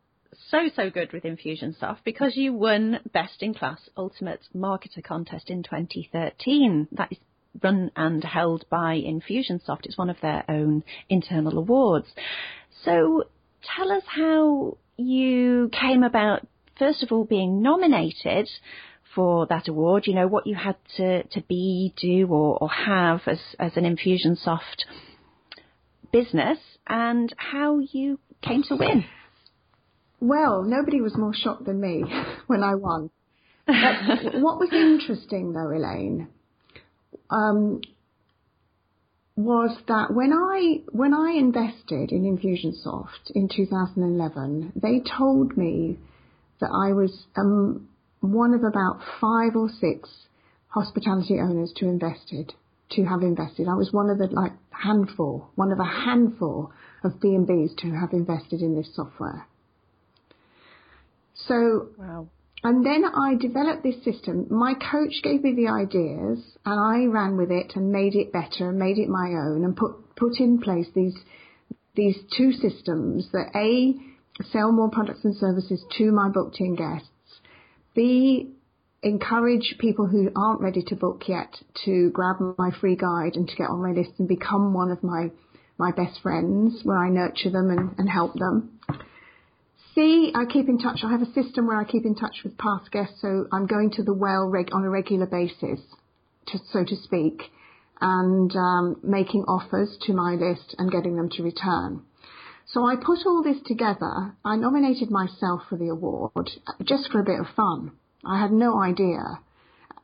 [0.50, 5.62] so, so good with Infusionsoft because you won Best in Class Ultimate Marketer Contest in
[5.62, 6.88] 2013.
[6.92, 7.18] That is
[7.62, 9.84] run and held by Infusionsoft.
[9.84, 12.06] It's one of their own internal awards.
[12.84, 13.24] So
[13.76, 16.46] tell us how you came about,
[16.78, 18.48] first of all, being nominated
[19.14, 23.20] for that award, you know, what you had to, to be, do, or, or have
[23.26, 24.84] as, as an Infusionsoft
[26.12, 29.04] business, and how you came to win.
[30.20, 32.02] Well, nobody was more shocked than me
[32.46, 33.10] when I won.
[33.66, 36.28] What was interesting, though, Elaine,
[37.30, 37.80] um,
[39.36, 45.98] was that when I when I invested in Infusionsoft in 2011, they told me
[46.60, 47.88] that I was um,
[48.20, 50.08] one of about five or six
[50.68, 52.52] hospitality owners to invested
[52.90, 53.66] to have invested.
[53.68, 57.76] I was one of the like handful, one of a handful of B and Bs
[57.78, 59.46] to have invested in this software.
[61.34, 62.28] So wow.
[62.64, 64.46] And then I developed this system.
[64.48, 68.70] My coach gave me the ideas and I ran with it and made it better
[68.70, 71.14] and made it my own and put, put in place these,
[71.94, 73.94] these two systems that A,
[74.50, 77.08] sell more products and services to my booked in guests.
[77.94, 78.54] B,
[79.02, 83.56] encourage people who aren't ready to book yet to grab my free guide and to
[83.56, 85.30] get on my list and become one of my,
[85.76, 88.73] my best friends where I nurture them and, and help them.
[89.94, 91.00] C, I keep in touch.
[91.04, 93.90] I have a system where I keep in touch with past guests, so I'm going
[93.92, 95.80] to the well reg- on a regular basis,
[96.48, 97.42] to, so to speak,
[98.00, 102.02] and um, making offers to my list and getting them to return.
[102.66, 104.34] So I put all this together.
[104.44, 106.50] I nominated myself for the award
[106.82, 107.92] just for a bit of fun.
[108.24, 109.20] I had no idea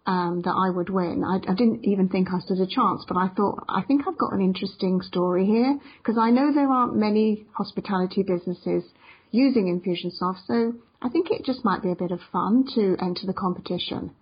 [0.07, 1.25] um, that I would win.
[1.25, 4.19] I, I, didn't even think I stood a chance, but I thought, I think I've
[4.19, 8.85] got an interesting story here because I know there aren't many hospitality businesses
[9.31, 13.27] using Infusionsoft, so I think it just might be a bit of fun to enter
[13.27, 14.13] the competition.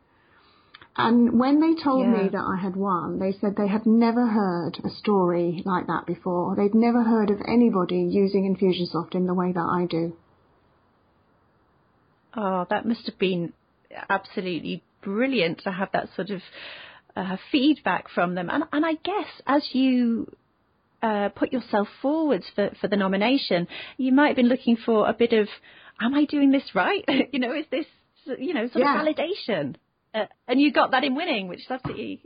[0.96, 2.22] And when they told yeah.
[2.24, 6.06] me that I had won, they said they had never heard a story like that
[6.06, 6.56] before.
[6.56, 10.16] They'd never heard of anybody using Infusionsoft in the way that I do.
[12.34, 13.52] Oh, that must have been
[14.10, 16.40] absolutely brilliant to have that sort of
[17.16, 18.50] uh, feedback from them.
[18.50, 20.32] And, and I guess as you
[21.02, 25.12] uh, put yourself forwards for, for the nomination, you might have been looking for a
[25.12, 25.48] bit of,
[26.00, 27.04] am I doing this right?
[27.32, 27.86] you know, is this,
[28.38, 29.00] you know, sort yeah.
[29.00, 29.76] of validation?
[30.14, 32.22] Uh, and you got that in winning, which is absolutely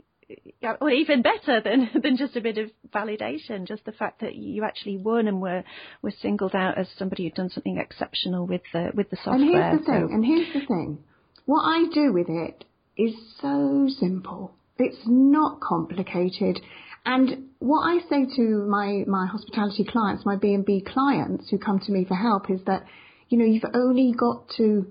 [0.61, 3.67] well, even better than than just a bit of validation.
[3.67, 5.63] Just the fact that you actually won and were
[6.01, 9.35] were singled out as somebody who'd done something exceptional with the with the software.
[9.35, 10.09] And here's the thing.
[10.11, 10.97] And here's the thing.
[11.45, 12.63] What I do with it
[12.97, 14.53] is so simple.
[14.77, 16.59] It's not complicated.
[17.05, 21.91] And what I say to my, my hospitality clients, my B&B clients who come to
[21.91, 22.85] me for help is that,
[23.29, 24.87] you know, you've only got to,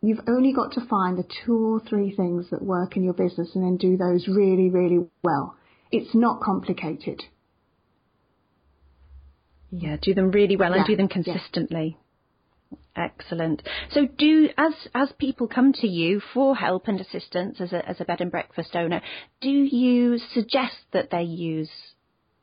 [0.00, 3.50] you've only got to find the two or three things that work in your business
[3.54, 5.56] and then do those really, really well.
[5.90, 7.24] It's not complicated.
[9.72, 11.96] Yeah, do them really well and do them consistently.
[11.96, 12.04] Yeah.
[12.96, 13.62] Excellent.
[13.92, 18.00] So, do as as people come to you for help and assistance as a as
[18.00, 19.00] a bed and breakfast owner,
[19.40, 21.70] do you suggest that they use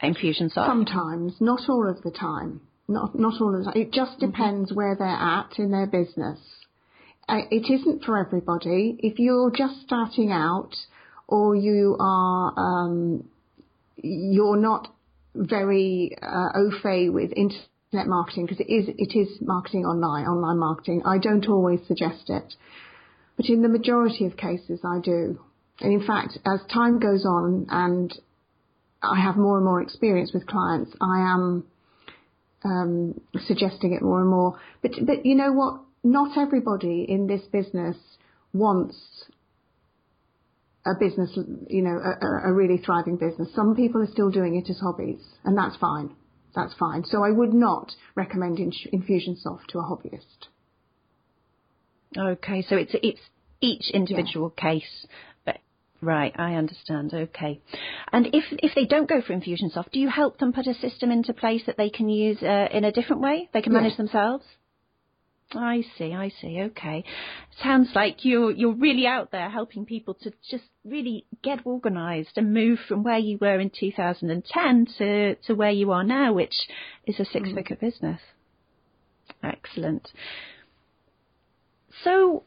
[0.01, 0.67] infusion Infusionsoft?
[0.67, 2.61] Sometimes, not all of the time.
[2.87, 3.81] Not not all of the time.
[3.81, 4.31] It just mm-hmm.
[4.31, 4.77] depends mm-hmm.
[4.77, 6.39] where they're at in their business.
[7.29, 8.97] Uh, it isn't for everybody.
[8.99, 10.71] If you're just starting out,
[11.27, 13.29] or you are um,
[13.97, 14.93] you're not
[15.35, 20.25] very uh, au fait with internet internet marketing because it is it is marketing online,
[20.25, 21.01] online marketing.
[21.05, 22.53] I don't always suggest it,
[23.35, 25.39] but in the majority of cases, I do.
[25.79, 28.13] And in fact, as time goes on and
[29.01, 31.65] I have more and more experience with clients, I am
[32.63, 34.59] um, suggesting it more and more.
[34.81, 35.81] But but you know what?
[36.03, 37.97] Not everybody in this business
[38.53, 38.95] wants
[40.85, 43.49] a business, you know, a, a really thriving business.
[43.53, 46.11] Some people are still doing it as hobbies, and that's fine
[46.57, 47.03] that's fine.
[47.05, 50.47] So I would not recommend Infusionsoft to a hobbyist.
[52.17, 53.21] Okay, so it's it's
[53.61, 54.63] each individual yeah.
[54.71, 55.07] case.
[55.45, 55.59] But,
[56.01, 57.13] right, I understand.
[57.13, 57.61] Okay,
[58.11, 61.11] and if if they don't go for Infusionsoft, do you help them put a system
[61.11, 63.49] into place that they can use uh, in a different way?
[63.53, 63.97] They can manage yes.
[63.97, 64.45] themselves.
[65.53, 66.61] I see, I see.
[66.61, 67.05] Okay.
[67.63, 72.53] Sounds like you're you're really out there helping people to just really get organised and
[72.53, 76.55] move from where you were in 2010 to to where you are now, which
[77.05, 77.79] is a six-figure mm.
[77.79, 78.19] business.
[79.41, 80.09] Excellent.
[82.03, 82.43] So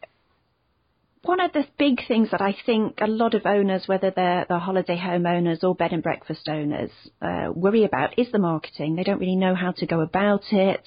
[1.30, 4.58] one of the big things that I think a lot of owners, whether they're, they're
[4.58, 6.90] holiday home owners or bed and breakfast owners,
[7.22, 8.96] uh, worry about is the marketing.
[8.96, 10.82] They don't really know how to go about it.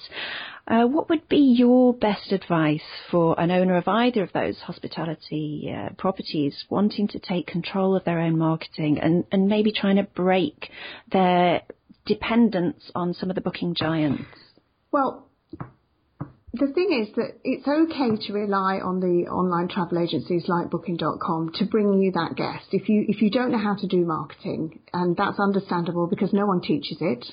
[0.68, 5.74] Uh, what would be your best advice for an owner of either of those hospitality
[5.74, 10.02] uh, properties wanting to take control of their own marketing and, and maybe trying to
[10.02, 10.68] break
[11.10, 11.62] their
[12.04, 14.24] dependence on some of the booking giants?
[14.92, 15.26] Well,
[16.54, 21.50] the thing is that it's okay to rely on the online travel agencies like booking.com
[21.54, 22.66] to bring you that guest.
[22.70, 26.46] If you if you don't know how to do marketing, and that's understandable because no
[26.46, 27.24] one teaches it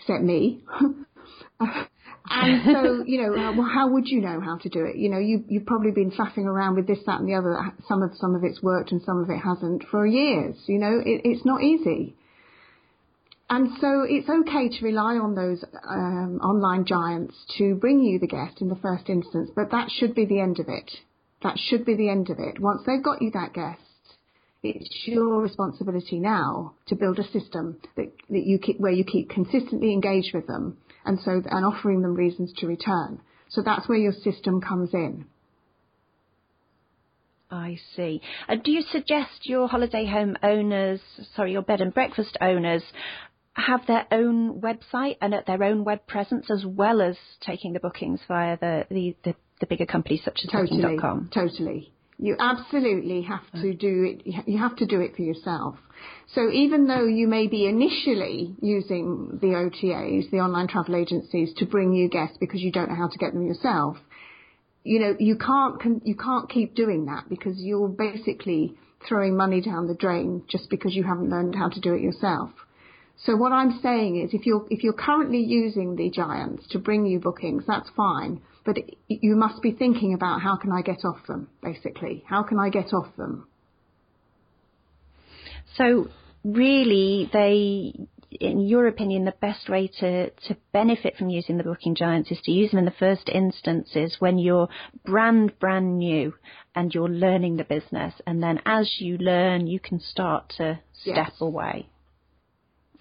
[0.00, 0.62] except me.
[1.60, 4.96] and so, you know, well, how would you know how to do it?
[4.96, 7.74] You know, you, you've probably been faffing around with this, that, and the other.
[7.86, 10.56] Some of some of it's worked and some of it hasn't for years.
[10.66, 12.16] You know, it, it's not easy.
[13.50, 18.26] And so it's okay to rely on those um, online giants to bring you the
[18.26, 20.90] guest in the first instance, but that should be the end of it.
[21.42, 22.58] That should be the end of it.
[22.58, 23.80] Once they've got you that guest,
[24.62, 29.28] it's your responsibility now to build a system that, that you keep, where you keep
[29.28, 33.20] consistently engaged with them and so and offering them reasons to return.
[33.50, 35.26] So that's where your system comes in.
[37.50, 38.22] I see.
[38.48, 41.00] Uh, do you suggest your holiday home owners,
[41.36, 42.82] sorry, your bed and breakfast owners,
[43.54, 47.80] have their own website and at their own web presence as well as taking the
[47.80, 51.30] bookings via the, the, the, the bigger companies such as totally, Booking.com?
[51.32, 51.92] Totally.
[52.18, 54.46] You absolutely have to do it.
[54.46, 55.76] You have to do it for yourself.
[56.34, 61.66] So even though you may be initially using the OTAs, the online travel agencies, to
[61.66, 63.96] bring you guests because you don't know how to get them yourself,
[64.84, 68.76] you know you can't you can't keep doing that because you're basically
[69.08, 72.50] throwing money down the drain just because you haven't learned how to do it yourself.
[73.16, 77.06] So what I'm saying is, if you're if you're currently using the giants to bring
[77.06, 78.42] you bookings, that's fine.
[78.64, 82.24] But you must be thinking about how can I get off them, basically.
[82.26, 83.46] How can I get off them?
[85.76, 86.08] So
[86.44, 87.92] really, they,
[88.30, 92.40] in your opinion, the best way to, to benefit from using the booking giants is
[92.44, 94.68] to use them in the first instances when you're
[95.04, 96.34] brand, brand new
[96.74, 98.14] and you're learning the business.
[98.26, 101.32] And then as you learn, you can start to step yes.
[101.40, 101.88] away.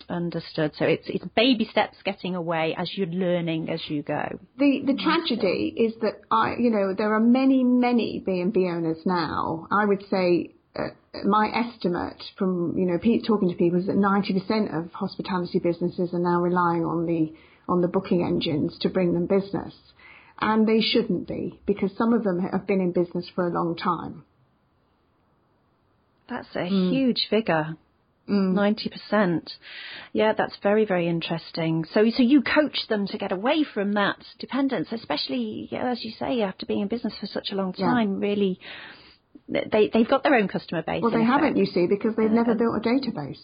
[0.10, 0.72] Understood.
[0.78, 4.40] So it's it's baby steps getting away as you're learning as you go.
[4.58, 8.68] The the tragedy is that I you know there are many many B and B
[8.70, 9.68] owners now.
[9.72, 10.90] I would say uh,
[11.26, 16.20] my estimate from you know talking to people is that 90% of hospitality businesses are
[16.20, 17.34] now relying on the
[17.68, 19.74] on the booking engines to bring them business,
[20.42, 23.76] and they shouldn't be because some of them have been in business for a long
[23.76, 24.24] time.
[26.30, 26.92] That's a mm.
[26.92, 27.78] huge figure.
[28.30, 28.54] Mm.
[28.54, 28.94] Ninety mm.
[28.94, 29.52] percent.
[30.14, 31.86] Yeah, that's very very interesting.
[31.94, 36.42] So so you coach them to get away from that dependence, especially as you say
[36.42, 38.22] after being in business for such a long time.
[38.22, 38.28] Yeah.
[38.30, 38.60] Really,
[39.50, 41.02] they they've got their own customer base.
[41.02, 43.42] Well, they haven't, you see, because they've uh, never built a database.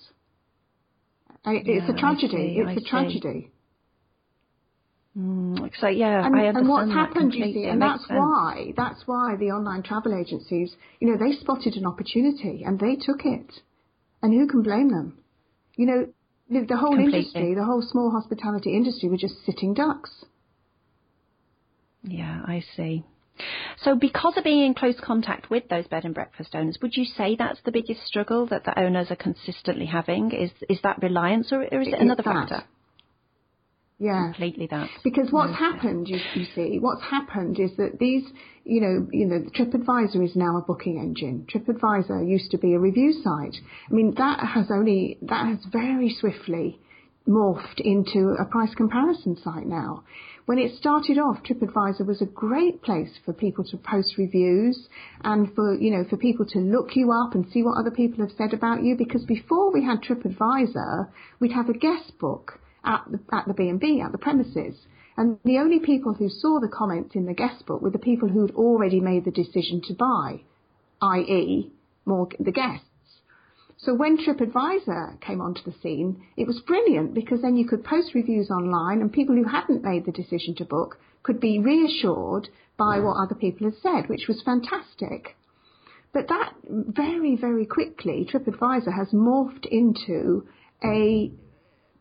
[1.46, 2.56] It's yeah, a tragedy.
[2.56, 3.52] See, it's I a tragedy.
[5.18, 8.18] Mm, so yeah, and, I understand and what's happened, you see, and that's sense.
[8.18, 12.96] why that's why the online travel agencies, you know, they spotted an opportunity and they
[12.96, 13.52] took it.
[14.22, 15.20] And who can blame them?
[15.76, 16.08] You know,
[16.50, 17.20] the, the whole Completely.
[17.20, 20.12] industry, the whole small hospitality industry were just sitting ducks.
[22.04, 23.04] Yeah, I see.
[23.84, 27.06] So because of being in close contact with those bed and breakfast owners, would you
[27.06, 30.32] say that's the biggest struggle that the owners are consistently having?
[30.32, 32.64] Is is that reliance or, or is it, it another factor?
[34.00, 34.32] Yeah.
[34.32, 34.90] Completely that.
[35.04, 38.24] Because what's happened, you, you see, what's happened is that these,
[38.64, 41.46] you know, you know, TripAdvisor is now a booking engine.
[41.54, 43.58] TripAdvisor used to be a review site.
[43.90, 46.80] I mean, that has only, that has very swiftly
[47.28, 50.04] morphed into a price comparison site now.
[50.46, 54.88] When it started off, TripAdvisor was a great place for people to post reviews
[55.26, 58.26] and for, you know, for people to look you up and see what other people
[58.26, 61.10] have said about you because before we had TripAdvisor,
[61.42, 64.76] we'd have a guest book at the, at the B&B, at the premises.
[65.18, 68.30] And the only people who saw the comments in the guest book were the people
[68.30, 70.42] who'd already made the decision to buy,
[71.02, 71.72] i.e.,
[72.06, 72.86] more the guests.
[73.78, 78.14] So when TripAdvisor came onto the scene, it was brilliant because then you could post
[78.14, 83.00] reviews online and people who hadn't made the decision to book could be reassured by
[83.00, 85.36] what other people had said, which was fantastic.
[86.14, 90.48] But that very, very quickly, TripAdvisor has morphed into
[90.84, 91.32] a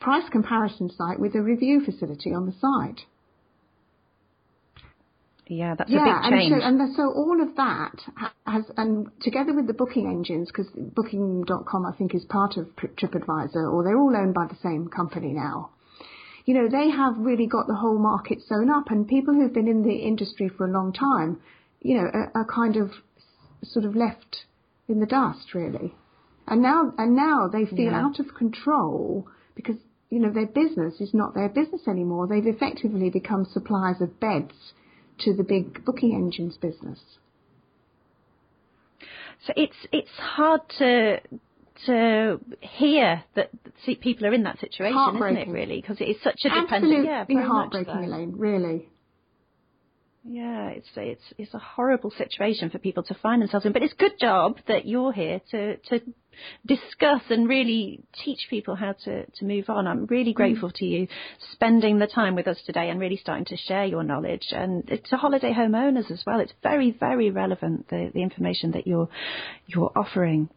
[0.01, 3.03] price comparison site with a review facility on the side.
[5.49, 6.53] Yeah, that's yeah, a big change.
[6.63, 8.03] And so, and so all of that
[8.47, 13.73] has, and together with the booking engines, because Booking.com I think is part of TripAdvisor,
[13.73, 15.71] or they're all owned by the same company now.
[16.45, 19.69] You know, they have really got the whole market sewn up, and people who've been
[19.69, 21.41] in the industry for a long time,
[21.81, 22.91] you know, are, are kind of
[23.63, 24.45] sort of left
[24.87, 25.95] in the dust, really.
[26.47, 28.05] And now, and now they feel yeah.
[28.05, 29.77] out of control because
[30.11, 32.27] you know, their business is not their business anymore.
[32.27, 34.73] They've effectively become suppliers of beds
[35.21, 37.01] to the big booking engines business.
[39.47, 41.21] So it's it's hard to
[41.87, 43.51] to hear that
[44.01, 45.49] people are in that situation, isn't it?
[45.49, 47.07] Really, because it is such a dependent.
[47.07, 48.35] Absolutely yeah, heartbreaking, Elaine.
[48.37, 48.89] Really.
[50.31, 53.73] Yeah, it's it's it's a horrible situation for people to find themselves in.
[53.73, 56.01] But it's a good job that you're here to to
[56.67, 59.87] discuss and really teach people how to, to move on.
[59.87, 60.37] I'm really mm.
[60.37, 60.75] grateful mm.
[60.75, 61.09] to you
[61.53, 65.17] spending the time with us today and really starting to share your knowledge and to
[65.17, 66.41] holiday homeowners as well.
[66.41, 69.09] It's very, very relevant, the, the information that you're,
[69.67, 70.49] you're offering.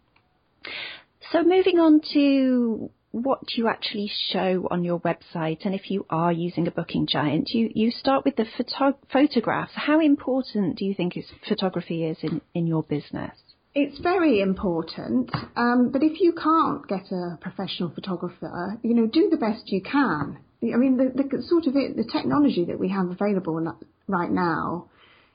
[1.32, 6.32] So moving on to what you actually show on your website and if you are
[6.32, 9.74] using a booking giant, you, you start with the photo- photographs.
[9.76, 13.36] How important do you think is photography is in, in your business?
[13.74, 19.30] It's very important, um, but if you can't get a professional photographer, you know, do
[19.30, 20.38] the best you can.
[20.62, 23.74] I mean, the, the sort of it, the technology that we have available
[24.07, 24.89] right now,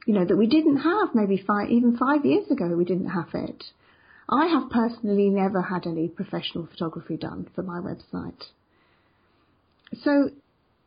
[0.06, 3.28] you know, that we didn't have maybe five, even five years ago, we didn't have
[3.32, 3.64] it.
[4.28, 8.42] I have personally never had any professional photography done for my website.
[10.02, 10.30] So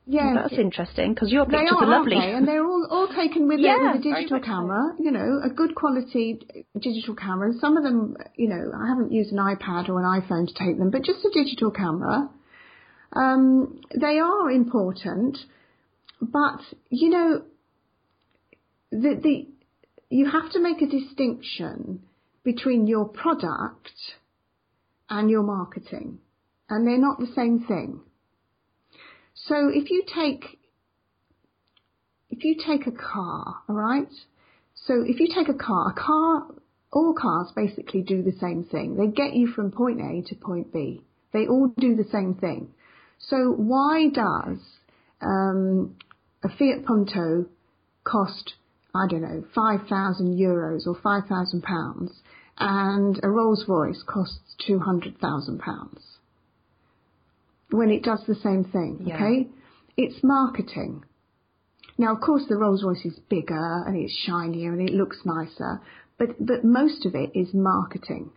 [0.06, 3.48] yeah, well, that's interesting because your pictures are, are lovely, and they're all, all taken
[3.48, 4.96] with, yeah, a, with a digital camera.
[4.98, 6.40] You know, a good quality
[6.80, 7.54] digital camera.
[7.62, 10.80] Some of them, you know, I haven't used an iPad or an iPhone to take
[10.80, 12.28] them, but just a digital camera.
[13.14, 15.38] Um, they are important,
[16.20, 16.60] but
[16.90, 17.44] you know,
[18.92, 19.48] the the
[20.10, 22.02] you have to make a distinction
[22.44, 23.92] between your product
[25.10, 26.20] and your marketing.
[26.70, 28.00] and they're not the same thing.
[29.34, 30.60] So if you take
[32.30, 34.08] if you take a car, all right?
[34.76, 36.46] So if you take a car, a car,
[36.94, 38.96] all cars basically do the same thing.
[38.96, 41.02] They get you from point A to point B.
[41.34, 42.70] They all do the same thing.
[43.18, 44.60] So why does
[45.22, 45.96] um,
[46.44, 47.48] a Fiat Punto
[48.04, 48.54] cost,
[48.94, 52.12] I don't know, 5,000 euros or 5,000 pounds
[52.58, 56.02] and a Rolls Royce costs 200,000 pounds?
[57.72, 59.16] When it does the same thing, Yeah.
[59.16, 59.48] okay?
[59.96, 61.04] It's marketing.
[61.98, 65.82] Now, of course, the Rolls Royce is bigger and it's shinier and it looks nicer,
[66.18, 68.32] but, but most of it is marketing.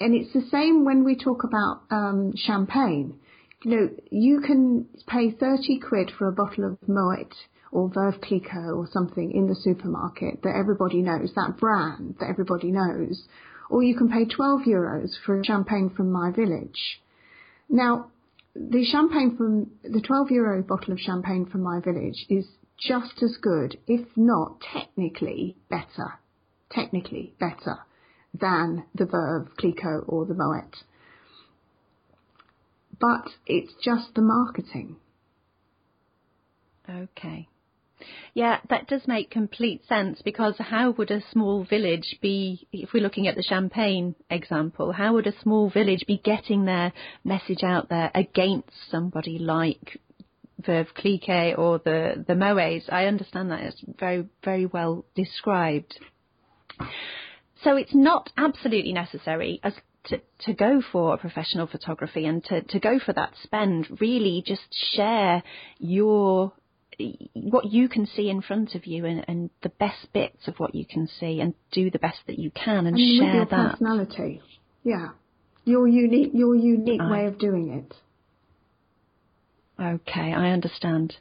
[0.00, 3.20] And it's the same when we talk about um, champagne.
[3.64, 7.32] You know, you can pay 30 quid for a bottle of Moet
[7.72, 12.70] or Veuve Clicquot or something in the supermarket that everybody knows, that brand that everybody
[12.70, 13.24] knows,
[13.70, 17.00] or you can pay 12 euros for champagne from my village.
[17.68, 18.10] Now,
[18.54, 22.46] the champagne from the 12 euro bottle of champagne from my village is
[22.78, 26.18] just as good, if not technically better,
[26.70, 27.78] technically better
[28.38, 30.76] than the Veuve Clicquot or the Moet.
[33.00, 34.96] But it's just the marketing.
[36.88, 37.48] Okay.
[38.34, 43.02] Yeah, that does make complete sense because how would a small village be, if we're
[43.02, 46.92] looking at the Champagne example, how would a small village be getting their
[47.24, 50.00] message out there against somebody like
[50.60, 52.92] Veuve Clicquot or the, the Moets?
[52.92, 53.60] I understand that.
[53.60, 55.98] It's very, very well described.
[57.62, 59.74] So it's not absolutely necessary as
[60.04, 63.86] to, to go for a professional photography and to, to go for that spend.
[64.00, 64.62] Really just
[64.94, 65.42] share
[65.78, 66.52] your
[67.34, 70.74] what you can see in front of you and, and the best bits of what
[70.74, 73.46] you can see and do the best that you can and, And with share your
[73.46, 73.70] that.
[73.72, 74.40] personality.
[74.84, 75.08] Yeah.
[75.64, 77.94] Your unique, your unique I- way of doing it.
[79.80, 81.16] Okay, I understand.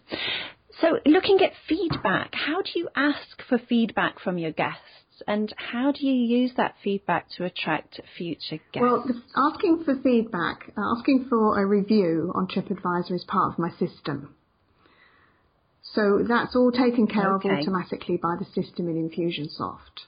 [0.81, 4.79] So looking at feedback, how do you ask for feedback from your guests
[5.27, 8.81] and how do you use that feedback to attract future guests?
[8.81, 9.05] Well,
[9.35, 14.35] asking for feedback, uh, asking for a review on TripAdvisor is part of my system.
[15.93, 17.49] So that's all taken care Okay.
[17.49, 20.07] of automatically by the system in Infusionsoft.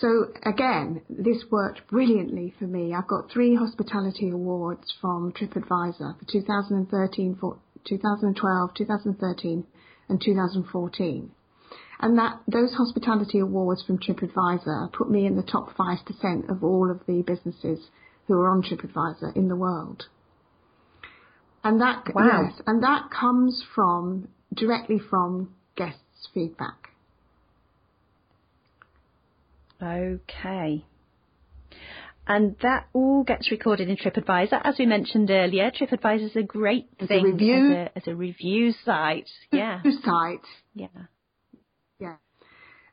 [0.00, 2.94] So again, this worked brilliantly for me.
[2.94, 9.66] I've got three hospitality awards from TripAdvisor for 2013, for 2012, 2013,
[10.08, 11.30] and 2014.
[12.00, 16.90] And that those hospitality awards from TripAdvisor put me in the top 5% of all
[16.90, 17.88] of the businesses
[18.26, 20.04] who are on TripAdvisor in the world.
[21.64, 22.44] And that Wow.
[22.44, 26.88] yes, and that comes from directly from guests' feedback.
[29.82, 30.84] Okay.
[32.26, 34.60] And that all gets recorded in TripAdvisor.
[34.62, 38.06] As we mentioned earlier, TripAdvisor is a great As a thing review- as, a, as
[38.08, 39.28] a review site.
[39.50, 40.40] Yeah, Site.
[40.74, 40.88] yeah.
[41.98, 42.16] Yeah.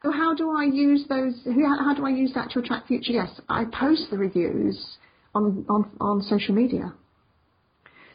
[0.03, 1.33] So how do I use those?
[1.45, 3.41] How, how do I use that to attract future guests?
[3.49, 4.97] I post the reviews
[5.33, 6.93] on on, on social media.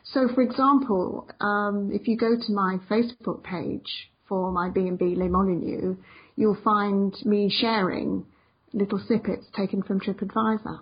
[0.05, 5.29] So, for example, um, if you go to my Facebook page for my B&B Le
[5.29, 5.97] Molyneux,
[6.37, 8.25] you'll find me sharing
[8.73, 10.81] little snippets taken from TripAdvisor.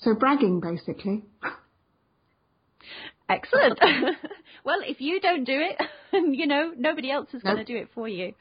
[0.00, 1.24] So bragging, basically.
[3.28, 3.78] Excellent.
[4.64, 5.80] well, if you don't do it,
[6.36, 8.34] you know, nobody else is going to do it for you.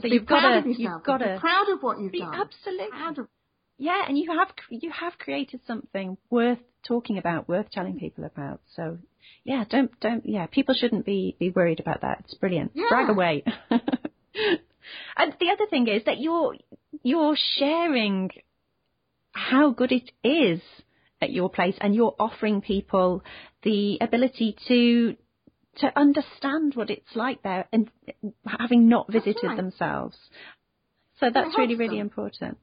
[0.00, 2.34] So you've gotta- you've gotta Be proud of what you've Be done.
[2.34, 2.88] absolutely.
[2.90, 3.28] Proud of
[3.78, 8.60] Yeah, and you have you have created something worth talking about, worth telling people about.
[8.76, 8.98] So,
[9.42, 12.20] yeah, don't don't yeah, people shouldn't be be worried about that.
[12.20, 12.72] It's brilliant.
[12.74, 12.88] Yeah.
[12.88, 13.44] Brag away.
[13.70, 16.54] and the other thing is that you're
[17.02, 18.30] you're sharing
[19.32, 20.60] how good it is
[21.20, 23.24] at your place, and you're offering people
[23.62, 25.16] the ability to
[25.78, 27.90] to understand what it's like there, and
[28.46, 29.56] having not visited right.
[29.56, 30.16] themselves.
[31.18, 32.58] So that's really really important.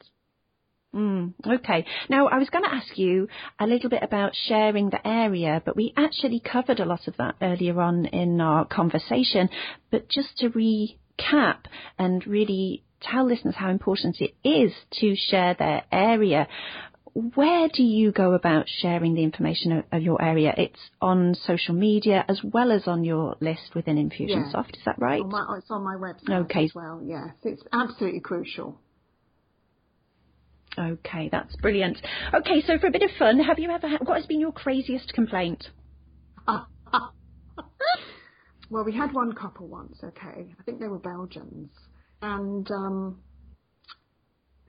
[0.93, 1.85] Mm, okay.
[2.09, 3.29] Now, I was going to ask you
[3.59, 7.35] a little bit about sharing the area, but we actually covered a lot of that
[7.41, 9.49] earlier on in our conversation.
[9.89, 11.59] But just to recap
[11.97, 16.47] and really tell listeners how important it is to share their area,
[17.13, 20.53] where do you go about sharing the information of, of your area?
[20.57, 25.21] It's on social media as well as on your list within Infusionsoft, is that right?
[25.21, 26.65] On my, it's on my website Okay.
[26.65, 27.29] as well, yes.
[27.43, 28.79] It's absolutely crucial.
[30.77, 31.97] Okay, that's brilliant.
[32.33, 34.53] Okay, so for a bit of fun, have you ever had, what has been your
[34.53, 35.67] craziest complaint?
[38.69, 40.53] well, we had one couple once, okay.
[40.59, 41.71] I think they were Belgians.
[42.21, 43.17] And um,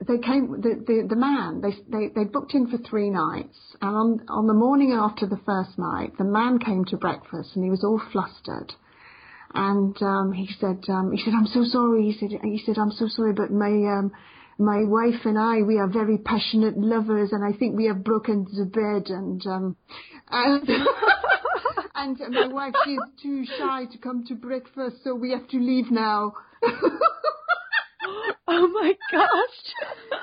[0.07, 3.95] they came the, the the man they they they booked in for three nights and
[3.95, 7.69] on on the morning after the first night the man came to breakfast and he
[7.69, 8.73] was all flustered
[9.53, 12.91] and um he said um he said i'm so sorry he said he said i'm
[12.91, 14.11] so sorry but my um
[14.57, 18.45] my wife and I we are very passionate lovers and I think we have broken
[18.45, 19.75] the bed and um
[20.29, 20.69] and
[21.95, 25.91] and my wife she's too shy to come to breakfast so we have to leave
[25.91, 26.33] now
[28.47, 30.19] oh my gosh.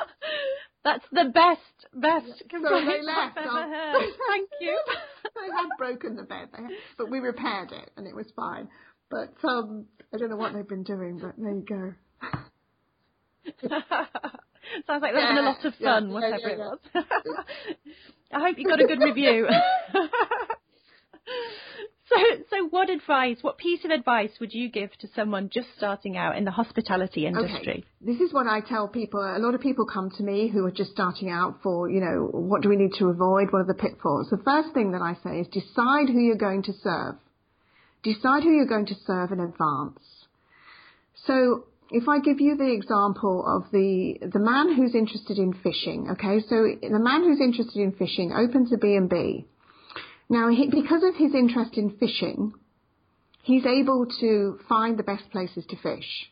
[0.82, 1.60] That's the best,
[1.94, 3.36] best complaint so they left.
[3.36, 4.02] I've ever heard.
[4.28, 4.80] Thank you.
[5.34, 6.48] they had broken the bed,
[6.96, 8.68] but we repaired it and it was fine.
[9.10, 11.92] But um, I don't know what they've been doing, but there you go.
[14.86, 16.78] Sounds like they're having a lot of fun, yeah, whatever yeah, yeah, it was.
[18.32, 19.48] I hope you got a good review.
[22.10, 22.16] So,
[22.50, 26.36] so what advice, what piece of advice would you give to someone just starting out
[26.36, 27.60] in the hospitality industry?
[27.60, 27.84] Okay.
[28.00, 29.20] This is what I tell people.
[29.20, 32.28] A lot of people come to me who are just starting out for, you know,
[32.32, 33.52] what do we need to avoid?
[33.52, 34.28] What are the pitfalls?
[34.28, 37.14] The first thing that I say is decide who you're going to serve.
[38.02, 40.00] Decide who you're going to serve in advance.
[41.26, 46.08] So if I give you the example of the the man who's interested in fishing,
[46.10, 49.46] okay, so the man who's interested in fishing opens a B&B
[50.30, 52.54] now, he, because of his interest in fishing,
[53.42, 56.30] he's able to find the best places to fish.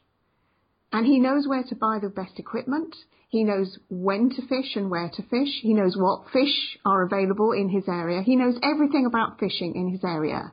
[0.93, 2.95] And he knows where to buy the best equipment.
[3.29, 5.61] He knows when to fish and where to fish.
[5.61, 8.23] He knows what fish are available in his area.
[8.23, 10.53] He knows everything about fishing in his area.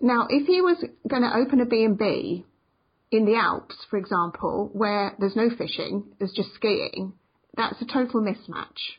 [0.00, 2.46] Now, if he was going to open a B&B
[3.12, 7.12] in the Alps, for example, where there's no fishing, there's just skiing,
[7.56, 8.96] that's a total mismatch.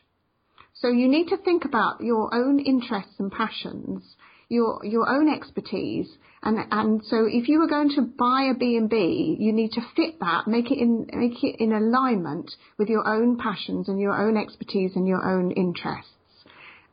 [0.74, 4.02] So you need to think about your own interests and passions,
[4.48, 6.08] your your own expertise,
[6.42, 10.20] and and so if you were going to buy a B&B, you need to fit
[10.20, 14.36] that, make it in make it in alignment with your own passions and your own
[14.36, 16.44] expertise and your own interests,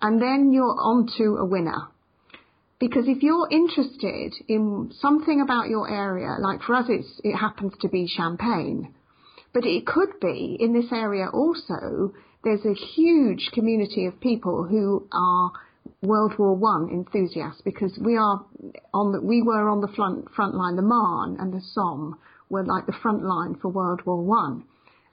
[0.02, 1.90] and then you're on to a winner.
[2.82, 6.90] Because if you're interested in something about your area, like for us,
[7.24, 8.96] it happens to be champagne,
[9.54, 12.12] but it could be in this area also
[12.44, 15.52] there's a huge community of people who are
[16.02, 18.46] World War One enthusiasts because we are
[18.96, 20.76] on the, we were on the front front line.
[20.76, 22.18] The Marne and the Somme
[22.50, 24.64] were like the front line for World War One,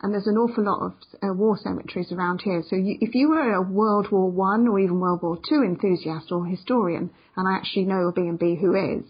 [0.00, 0.92] and there's an awful lot of
[1.22, 2.62] uh, war cemeteries around here.
[2.68, 6.30] So you, if you were a World War One or even World War Two enthusiast
[6.30, 9.04] or historian, and I actually know a B&B who is,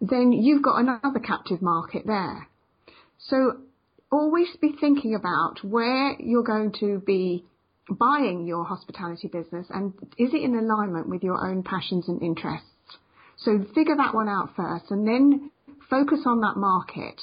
[0.00, 2.48] then you've got another captive market there.
[3.18, 3.58] So
[4.12, 7.44] always be thinking about where you're going to be
[7.90, 12.68] buying your hospitality business and is it in alignment with your own passions and interests.
[13.38, 15.50] So figure that one out first and then
[15.90, 17.20] focus on that market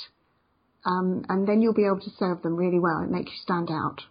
[0.86, 3.02] um, and then you'll be able to serve them really well.
[3.04, 4.02] It makes you stand out.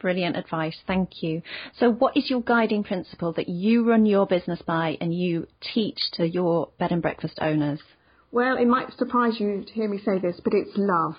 [0.00, 0.76] Brilliant advice.
[0.86, 1.42] Thank you.
[1.78, 5.98] So what is your guiding principle that you run your business by and you teach
[6.12, 7.80] to your bed and breakfast owners?
[8.30, 11.16] Well, it might surprise you to hear me say this, but it's love.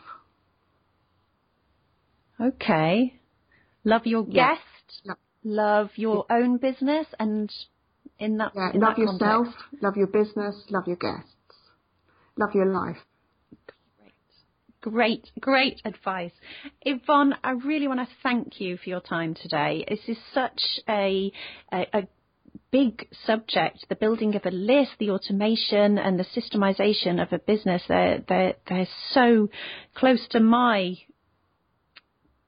[2.39, 3.19] Okay.
[3.83, 4.53] Love your yeah.
[4.55, 6.35] guest, love, love your yeah.
[6.37, 7.51] own business, and
[8.19, 9.83] in that, yeah, in love that yourself, context.
[9.83, 11.31] love your business, love your guests,
[12.39, 12.97] love your life.
[14.81, 16.31] Great, great advice.
[16.83, 19.83] Yvonne, I really want to thank you for your time today.
[19.89, 21.33] This is such a,
[21.73, 22.07] a, a
[22.71, 27.83] big subject, the building of a list, the automation and the systemization of a business,
[27.89, 29.49] they're, they're, they're so
[29.95, 30.95] close to my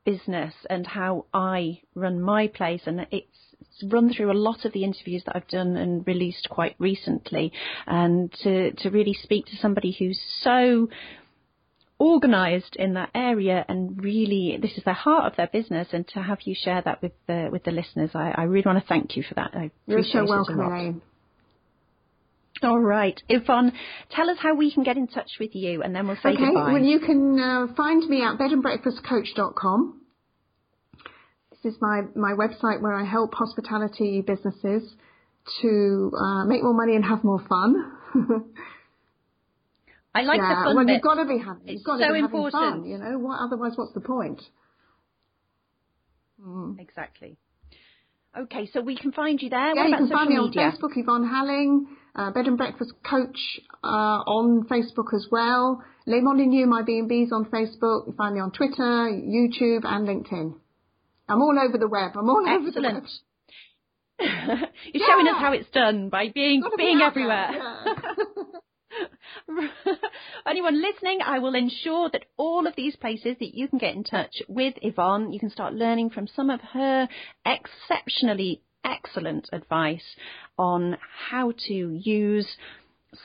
[0.05, 2.81] business and how I run my place.
[2.85, 3.50] And it's
[3.84, 7.51] run through a lot of the interviews that I've done and released quite recently.
[7.88, 10.89] And to, to really speak to somebody who's so
[11.99, 16.19] organised in that area and really this is the heart of their business and to
[16.19, 19.15] have you share that with the with the listeners I, I really want to thank
[19.15, 19.51] you for that.
[19.53, 21.01] I You're so welcome, Elaine.
[22.63, 23.22] All right.
[23.30, 23.74] Yvonne,
[24.09, 26.45] tell us how we can get in touch with you and then we'll say okay,
[26.45, 26.74] goodbye.
[26.74, 30.00] Well, you can uh, find me at bedandbreakfastcoach.com.
[31.64, 34.93] This is my, my website where I help hospitality businesses
[35.62, 37.91] to uh, make more money and have more fun.
[40.14, 40.93] I like yeah, the fun well, bit.
[40.93, 42.53] you've got to be having, you've got so to be important.
[42.53, 43.18] fun, you know.
[43.20, 44.41] What, otherwise, what's the point?
[46.45, 46.80] Mm.
[46.80, 47.38] Exactly.
[48.38, 49.76] Okay, so we can find you there.
[49.76, 50.62] Yeah, what you can find me media?
[50.64, 51.86] on Facebook, Yvonne Halling,
[52.16, 53.38] uh, Bed and Breakfast Coach
[53.84, 55.84] uh, on Facebook as well.
[56.05, 58.07] Les Molyneux, my B&B's on Facebook.
[58.07, 60.55] You find me on Twitter, YouTube, and LinkedIn.
[61.32, 62.11] I'm all over the web.
[62.15, 62.67] I'm all Excellent.
[62.67, 63.03] over the web.
[64.93, 65.07] You're yeah.
[65.07, 67.49] showing us how it's done by being being be everywhere.
[67.53, 67.86] Yeah.
[70.45, 74.03] Anyone listening, I will ensure that all of these places that you can get in
[74.03, 77.07] touch with Yvonne, you can start learning from some of her
[77.45, 80.15] exceptionally excellent advice
[80.57, 80.97] on
[81.29, 82.47] how to use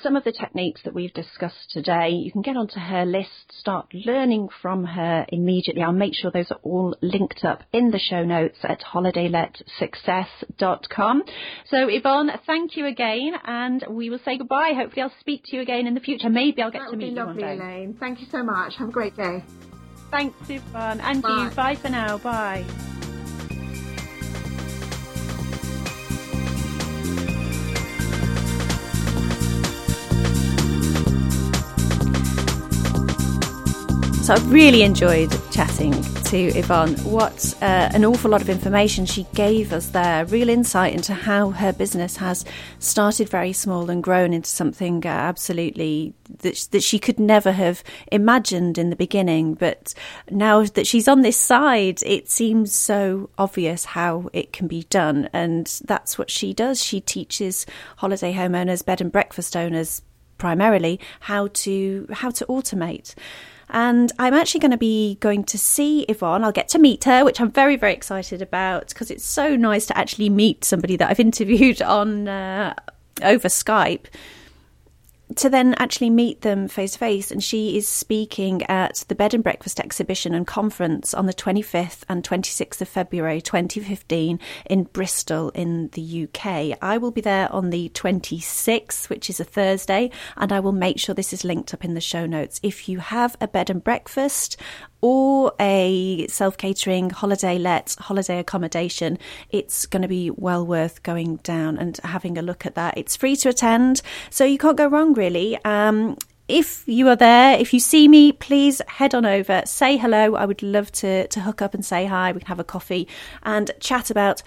[0.02, 2.08] some of the techniques that we've discussed today.
[2.10, 5.82] You can get onto her list, start learning from her immediately.
[5.82, 11.22] I'll make sure those are all linked up in the show notes at holidayletsuccess.com.
[11.70, 14.72] So Yvonne, thank you again and we will say goodbye.
[14.74, 16.28] Hopefully I'll speak to you again in the future.
[16.28, 17.64] Maybe I'll get that to meet you lovely, one day.
[17.64, 17.96] Elaine.
[17.98, 18.74] Thank you so much.
[18.78, 19.44] Have a great day.
[20.10, 21.00] Thanks, Yvonne.
[21.00, 21.48] And bye.
[21.48, 21.56] you.
[21.56, 22.18] Bye for now.
[22.18, 22.64] Bye.
[34.26, 36.96] So I've really enjoyed chatting to Yvonne.
[37.04, 40.24] What uh, an awful lot of information she gave us there.
[40.24, 42.44] Real insight into how her business has
[42.80, 47.84] started very small and grown into something uh, absolutely that, that she could never have
[48.10, 49.54] imagined in the beginning.
[49.54, 49.94] But
[50.28, 55.28] now that she's on this side, it seems so obvious how it can be done.
[55.32, 56.82] And that's what she does.
[56.82, 57.64] She teaches
[57.98, 60.02] holiday homeowners, bed and breakfast owners
[60.36, 63.14] primarily how to how to automate.
[63.70, 66.44] And I'm actually going to be going to see Yvonne.
[66.44, 69.86] I'll get to meet her, which I'm very, very excited about because it's so nice
[69.86, 72.74] to actually meet somebody that I've interviewed on uh,
[73.22, 74.06] over Skype
[75.34, 77.30] to then actually meet them face to face.
[77.30, 82.02] And she is speaking at the Bed and Breakfast exhibition and conference on the 25th
[82.08, 86.78] and 26th of February 2015 in Bristol in the UK.
[86.80, 90.98] I will be there on the 26th, which is a Thursday, and I will make
[91.00, 92.60] sure this is linked up in the show notes.
[92.62, 94.56] If you have a bed and breakfast
[95.00, 99.18] or a self catering holiday let holiday accommodation,
[99.50, 102.96] it's going to be well worth going down and having a look at that.
[102.96, 105.58] It's free to attend, so you can't go wrong really.
[105.64, 106.16] Um,
[106.48, 110.36] if you are there, if you see me, please head on over, say hello.
[110.36, 112.30] I would love to, to hook up and say hi.
[112.30, 113.08] We can have a coffee
[113.42, 114.44] and chat about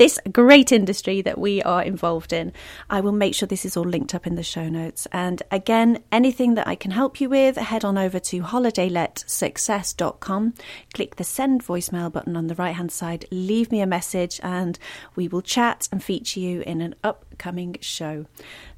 [0.00, 2.54] this great industry that we are involved in.
[2.88, 5.06] I will make sure this is all linked up in the show notes.
[5.12, 10.54] And again, anything that I can help you with, head on over to holidayletsuccess.com,
[10.94, 14.78] click the send voicemail button on the right hand side, leave me a message, and
[15.16, 18.24] we will chat and feature you in an upcoming show.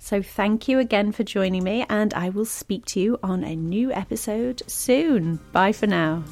[0.00, 3.54] So thank you again for joining me, and I will speak to you on a
[3.54, 5.38] new episode soon.
[5.52, 6.24] Bye for now.